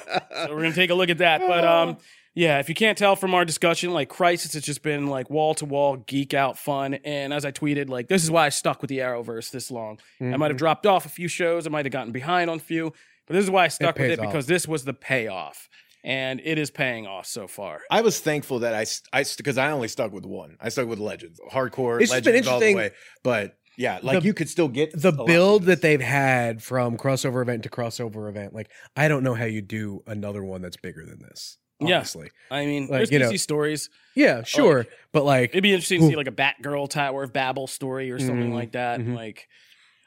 [0.45, 1.41] So we're gonna take a look at that.
[1.41, 1.97] But um,
[2.33, 5.53] yeah, if you can't tell from our discussion, like Crisis has just been like wall
[5.55, 6.95] to wall geek out fun.
[6.95, 9.99] And as I tweeted, like this is why I stuck with the Arrowverse this long.
[10.21, 12.61] I might have dropped off a few shows, I might have gotten behind on a
[12.61, 12.93] few,
[13.27, 14.25] but this is why I stuck with it off.
[14.25, 15.67] because this was the payoff,
[16.03, 17.81] and it is paying off so far.
[17.91, 20.57] I was thankful that I st- I because I only stuck with one.
[20.61, 22.91] I stuck with Legends, hardcore It's just been Legends all the interesting- way.
[23.23, 27.41] But yeah, like The- you could still get the build that they've had from crossover
[27.41, 31.05] event to crossover event, like I don't know how you do another one that's bigger
[31.05, 31.57] than this.
[31.79, 31.97] Yeah.
[31.97, 33.89] Honestly, I mean, Like, there's you DC know- stories.
[34.15, 37.67] yeah, sure, but like It'd be interesting to see like a Batgirl Tower of Babel
[37.67, 38.99] story or something Mhm, like that.
[38.99, 39.15] mhm.
[39.15, 39.47] Like,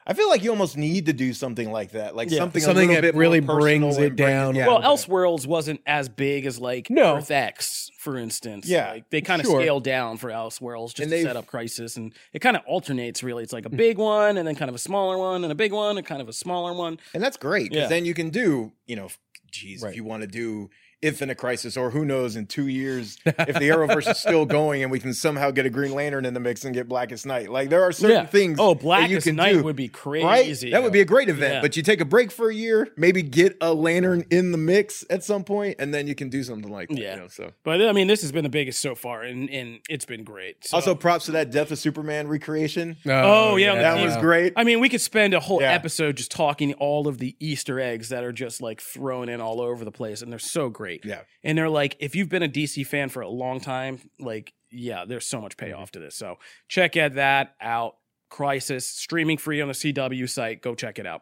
[0.07, 2.39] I feel like you almost need to do something like that, like Yeah.
[2.39, 4.55] something Something a little that bit more really personal brings it and brings down.
[4.55, 4.67] yeah.
[4.67, 4.87] well, okay.
[4.87, 7.17] Elseworlds wasn't as big as like No.
[7.17, 8.67] Earth X, for instance.
[8.67, 9.61] Yeah, like, they kind of sure.
[9.61, 12.63] scaled down for Elseworlds just And to they've- set up Crisis, and it kind of
[12.65, 13.21] alternates.
[13.23, 13.77] Really, it's like a mm.
[13.77, 16.21] big one, and then kind of a smaller one, and a big one, and kind
[16.21, 16.97] of a smaller one.
[17.13, 17.87] and that's great because Yeah.
[17.89, 19.09] then you can do, you know,
[19.51, 19.89] geez, Right.
[19.91, 20.69] if you want to do
[21.01, 24.91] Infinite Crisis, or who knows, in two years, if the Arrowverse is still going and
[24.91, 27.69] we can somehow get a Green Lantern in the mix and get Blackest Night, like
[27.69, 28.25] there are certain Yeah.
[28.25, 28.57] things.
[28.59, 29.63] Oh, that Blackest you can Night do.
[29.63, 30.25] would be crazy.
[30.67, 30.71] Right?
[30.71, 31.55] That would be a great event.
[31.55, 31.61] Yeah.
[31.61, 35.03] But you take a break for a year, maybe get a lantern in the mix
[35.09, 36.97] at some point, and then you can do something like that.
[36.97, 37.15] Yeah.
[37.15, 39.79] You know, so But I mean, this has been the biggest so far, and, and
[39.89, 40.65] it's been great.
[40.67, 40.77] So.
[40.77, 42.97] also props to that Death of Superman recreation.
[43.05, 44.05] Oh, oh yeah, that yeah.
[44.05, 44.53] was great.
[44.55, 45.71] I mean, we could spend a whole Yeah.
[45.73, 49.61] episode just talking all of the Easter eggs that are just like thrown in all
[49.61, 50.90] over the place, and they're so great.
[51.03, 51.21] Yeah.
[51.43, 55.05] And they're like, if you've been a DC fan for a long time, like, yeah,
[55.05, 55.65] there's so much Mm-hmm.
[55.73, 56.15] payoff to this.
[56.15, 56.37] So
[56.67, 57.95] check that out.
[58.29, 60.61] Crisis streaming free on the CW site.
[60.61, 61.21] Go check it out.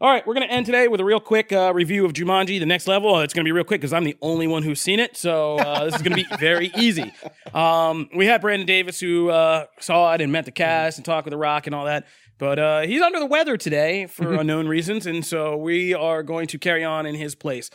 [0.00, 2.60] All right, we're going to end today with a real quick uh, review of Jumanji,
[2.60, 3.16] the next level.
[3.16, 5.16] Uh, It's going to be real quick because I'm the only one who's seen it.
[5.16, 7.12] So uh, this is going to be very easy.
[7.52, 11.24] Um, we had Brandon Davis who uh, saw it and met the cast and talked
[11.24, 12.06] with The Rock and all that.
[12.38, 15.06] But uh, he's under the weather today for unknown reasons.
[15.06, 17.68] And so we are going to carry on in his place.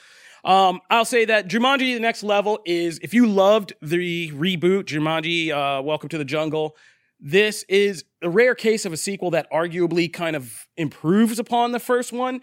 [0.44, 5.52] Um, I'll say that Jumanji, the next level is if you loved the reboot, Jumanji,
[5.52, 6.76] uh, Welcome to the Jungle,
[7.20, 11.80] this is a rare case of a sequel that arguably kind of improves upon the
[11.80, 12.42] first one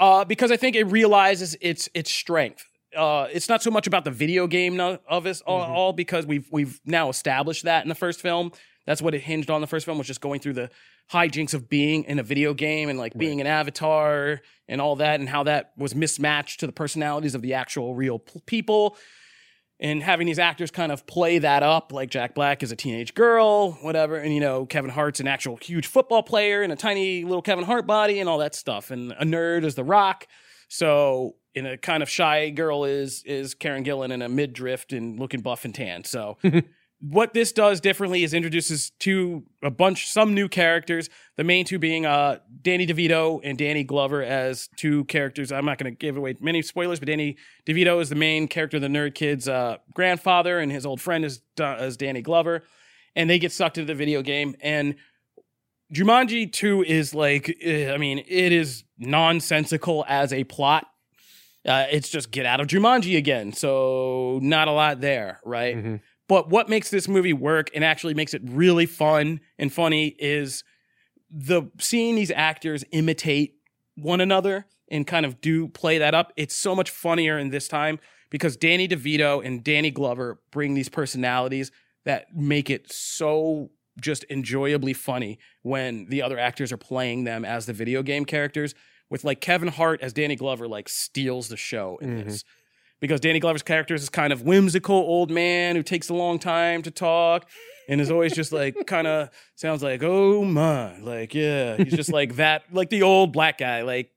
[0.00, 2.64] uh, because I think it realizes its its strength.
[2.96, 6.48] Uh, it's not so much about the video game of us all, all because we've
[6.50, 8.50] we've now established that in the first film.
[8.88, 9.60] That's what it hinged on.
[9.60, 10.70] The first film was just going through the
[11.12, 15.20] hijinks of being in a video game and like being an avatar and all that,
[15.20, 18.96] and how that was mismatched to the personalities of the actual real p- people
[19.78, 23.14] and having these actors kind of play that up, like Jack Black is a teenage
[23.14, 27.24] girl, whatever, and you know Kevin Hart's an actual huge football player and a tiny
[27.24, 30.26] little Kevin Hart body and all that stuff, and a nerd is The Rock.
[30.68, 35.18] So, in a kind of shy girl is is Karen Gillan in a midriff and
[35.18, 36.04] looking buff and tan.
[36.04, 36.38] So,
[37.00, 41.08] what this does differently is introduces two a bunch some new characters.
[41.36, 45.52] The main two being uh Danny DeVito and Danny Glover as two characters.
[45.52, 47.36] I'm not going to give away many spoilers, but Danny
[47.66, 51.40] DeVito is the main character the Nerd Kids' uh, grandfather, and his old friend is
[51.56, 52.64] Da- is Danny Glover,
[53.14, 54.56] and they get sucked into the video game.
[54.60, 54.96] And
[55.94, 60.86] Jumanji Two is like, eh, I mean, it is nonsensical as a plot.
[61.66, 63.52] Uh, it's just get out of Jumanji again.
[63.52, 65.76] So not a lot there, right?
[65.76, 65.96] Mm-hmm.
[66.28, 70.62] But what makes this movie work and actually makes it really fun and funny is
[71.30, 73.54] the seeing these actors imitate
[73.96, 76.32] one another and kind of do play that up.
[76.36, 77.98] It's so much funnier in this time
[78.30, 81.70] because Danny DeVito and Danny Glover bring these personalities
[82.04, 83.70] that make it so
[84.00, 88.74] just enjoyably funny when the other actors are playing them as the video game characters
[89.10, 92.28] with like Kevin Hart as Danny Glover like steals the show in mm-hmm.
[92.28, 92.44] this
[93.00, 96.38] because Danny Glover's character is this kind of whimsical old man who takes a long
[96.38, 97.48] time to talk
[97.88, 102.12] and is always just like kind of sounds like oh my like yeah he's just
[102.12, 104.10] like that like the old black guy like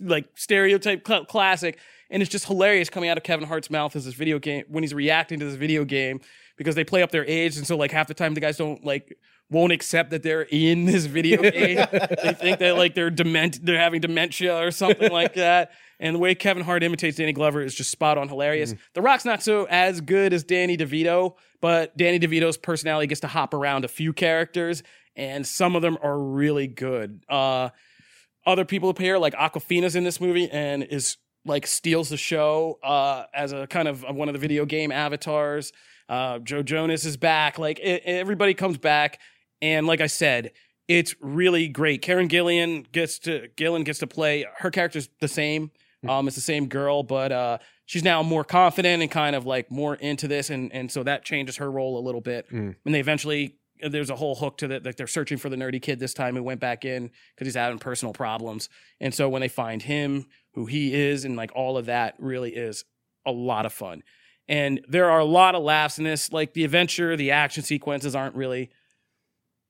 [0.00, 1.78] like stereotype cl- classic.
[2.10, 4.84] And it's just hilarious coming out of Kevin Hart's mouth as this video game when
[4.84, 6.20] he's reacting to this video game
[6.56, 8.84] because they play up their age and so like half the time the guys don't
[8.84, 9.16] like
[9.50, 11.76] won't accept that they're in this video game.
[12.22, 15.72] They think that like they're dement they're having dementia or something like that
[16.04, 18.74] and the way Kevin Hart imitates Danny Glover is just spot on hilarious.
[18.92, 23.26] The Rock's not so as good as Danny DeVito, but Danny DeVito's personality gets to
[23.26, 24.82] hop around a few characters,
[25.16, 27.24] and some of them are really good.
[27.26, 27.70] Uh,
[28.44, 33.24] other people appear, like Awkwafina's in this movie and is like steals the show uh,
[33.32, 35.72] as a kind of one of the video game avatars.
[36.10, 37.58] Uh, Joe Jonas is back.
[37.58, 39.20] Like it, everybody comes back,
[39.62, 40.52] and like I said,
[40.86, 42.02] it's really great.
[42.02, 45.70] Karen Gillan gets to Gillan gets to play her character's the same.
[46.08, 49.70] Um, it's the same girl, but uh, she's now more confident and kind of like
[49.70, 52.46] more into this, and and so that changes her role a little bit.
[52.84, 54.84] And they eventually there's a whole hook to that.
[54.84, 57.54] Like they're searching for the nerdy kid this time who went back in because he's
[57.54, 58.68] having personal problems.
[59.00, 62.54] And so when they find him, who he is, and like all of that really
[62.54, 62.84] is
[63.26, 64.02] a lot of fun.
[64.48, 66.32] And there are a lot of laughs in this.
[66.32, 68.70] Like the adventure, the action sequences aren't really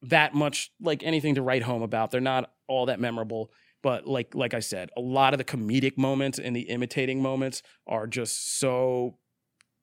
[0.02, 2.10] that much like anything to write home about.
[2.10, 3.50] They're not all that memorable.
[3.84, 7.62] But like like I said, a lot of the comedic moments and the imitating moments
[7.86, 9.18] are just so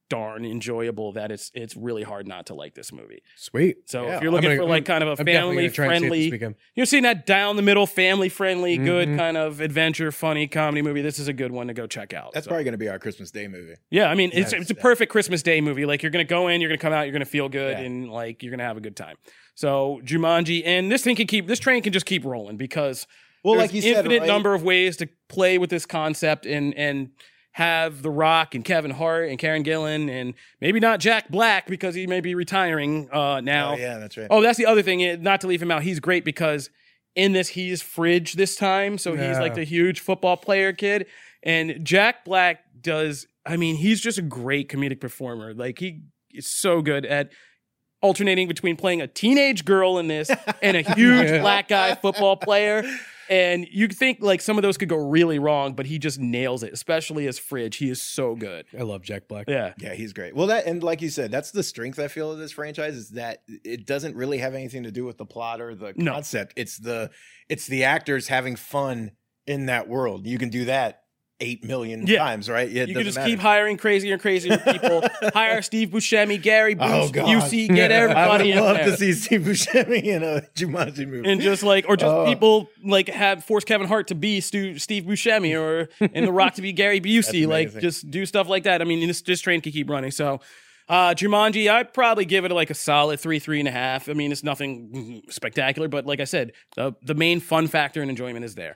[0.09, 3.21] darn enjoyable that it's it's really hard not to like this movie.
[3.37, 3.89] Sweet.
[3.89, 5.85] So Yeah, if you're looking I'm for like kind of a I'm family gonna try
[5.93, 9.17] and see friendly, you're seeing that down the middle, family friendly, good Mhm.
[9.17, 11.01] kind of adventure, funny comedy movie.
[11.03, 12.33] This is a good one to go check out.
[12.33, 13.75] That's So- probably going to be our Christmas Day movie.
[13.91, 14.09] yeah.
[14.09, 15.85] I mean, it's Yes, it's a perfect Christmas Day movie.
[15.85, 17.83] Like you're gonna go in, you're gonna come out, you're gonna feel good, Yeah.
[17.85, 19.15] and like you're gonna have a good time.
[19.55, 23.07] So Jumanji, and this thing can keep this train can just keep rolling because
[23.43, 24.27] Well, there's like you said, infinite right?
[24.27, 27.09] number of ways to play with this concept and and
[27.53, 31.93] have The Rock and Kevin Hart and Karen Gillan and maybe not Jack Black because
[31.95, 33.73] he may be retiring uh, now.
[33.73, 34.27] Oh, yeah, that's right.
[34.29, 35.03] Oh, that's the other thing.
[35.03, 36.69] eh, Not to leave him out, he's great because
[37.13, 41.07] in this he's fridge this time, so he's like the huge football player kid.
[41.43, 43.27] And Jack Black does.
[43.45, 45.53] I mean, he's just a great comedic performer.
[45.53, 47.31] Like he is so good at
[48.01, 50.31] alternating between playing a teenage girl in this
[50.61, 52.83] and a huge black guy football player.
[53.31, 56.63] And you think like some of those could go really wrong, but he just nails
[56.63, 57.77] it, especially as Fridge.
[57.77, 58.65] He is so good.
[58.77, 59.47] I love Jack Black.
[59.47, 59.73] Yeah.
[59.77, 60.35] Yeah, he's great.
[60.35, 63.09] Well, that and like you said, that's the strength I feel of this franchise is
[63.11, 66.11] that it doesn't really have anything to do with the plot or the No.
[66.11, 66.53] concept.
[66.57, 67.09] It's the
[67.47, 69.11] it's the actors having fun
[69.47, 70.27] in that world.
[70.27, 71.00] You can do that
[71.41, 72.19] eight million Yeah.
[72.19, 72.69] times, right?
[72.69, 73.29] Yeah, you can just matter.
[73.29, 75.03] keep hiring crazier and crazier people.
[75.33, 77.11] Hire Steve Buscemi, Gary Booth, Oh.
[77.11, 78.85] UC, get I would everybody in love there.
[78.85, 81.29] to see Steve Buscemi in a Jumanji movie.
[81.29, 82.25] and just like, or just Oh.
[82.25, 86.53] people like have force Kevin Hart to be Stu, Steve Buscemi, or in The Rock
[86.55, 87.47] to be Gary Busey.
[87.47, 88.81] Like, just do stuff like that.
[88.81, 90.11] I mean, this this train can keep running.
[90.11, 90.39] So,
[90.89, 94.09] uh, Jumanji, I'd probably give it like a solid three, three and a half.
[94.09, 98.09] I mean, it's nothing spectacular, but like I said, the the main fun factor and
[98.11, 98.75] enjoyment is there.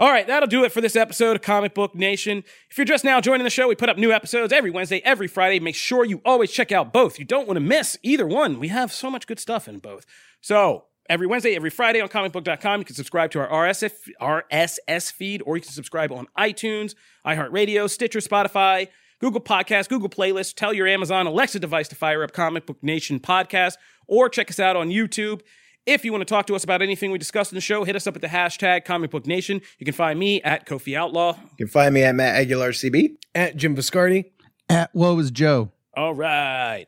[0.00, 2.44] All right, that'll do it for this episode of Comic Book Nation.
[2.70, 5.26] If you're just now joining the show, we put up new episodes every Wednesday, every
[5.26, 5.58] Friday.
[5.58, 7.18] Make sure you always check out both.
[7.18, 8.60] You don't want to miss either one.
[8.60, 10.06] We have so much good stuff in both.
[10.40, 15.42] So, every Wednesday, every Friday on comicbook.com, you can subscribe to our RSS, RSS feed,
[15.44, 16.94] or you can subscribe on iTunes,
[17.26, 18.86] iHeartRadio, Stitcher, Spotify,
[19.20, 20.54] Google Podcasts, Google Playlists.
[20.54, 23.74] Tell your Amazon Alexa device to fire up Comic Book Nation podcast,
[24.06, 25.40] or check us out on YouTube.
[25.88, 27.96] If you want to talk to us about anything we discussed in the show, hit
[27.96, 29.62] us up at the hashtag Comic Book Nation.
[29.78, 31.38] You can find me at Kofi Outlaw.
[31.56, 33.16] you can find me at Matt Aguilar CB.
[33.34, 34.26] At Jim Viscardi.
[34.68, 35.72] At Woe is Joe.
[35.96, 36.84] All right.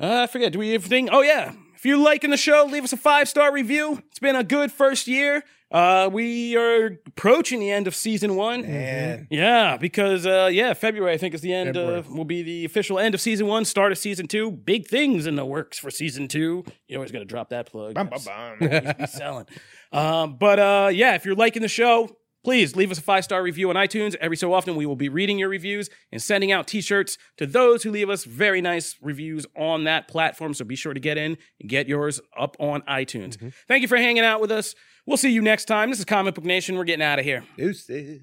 [0.00, 0.54] Uh, I forget.
[0.54, 1.10] Do we have anything?
[1.10, 1.52] Oh yeah.
[1.74, 4.02] If you're liking the show, leave us a five star review.
[4.08, 5.44] It's been a good first year.
[5.72, 8.64] Uh, we are approaching the end of season one.
[8.64, 11.98] And Yeah, because uh, yeah, February I think is the end February.
[11.98, 14.50] of will be the official end of season one, start of season two.
[14.50, 16.64] Big things in the works for season two.
[16.88, 17.94] You always got to drop that plug.
[17.94, 18.58] bum, bum, bum.
[18.70, 19.46] Always be selling.
[19.92, 23.42] Um, but uh, yeah, if you're liking the show, please leave us a five star
[23.42, 24.14] review on iTunes.
[24.16, 27.46] Every so often, we will be reading your reviews and sending out t shirts to
[27.46, 30.54] those who leave us very nice reviews on that platform.
[30.54, 33.36] So be sure to get in and get yours up on iTunes.
[33.36, 33.48] Mm-hmm.
[33.68, 34.74] Thank you for hanging out with us.
[35.06, 35.90] We'll see you next time.
[35.90, 36.76] This is Comic Book Nation.
[36.76, 37.44] We're getting out of here.
[37.56, 38.20] Deuces.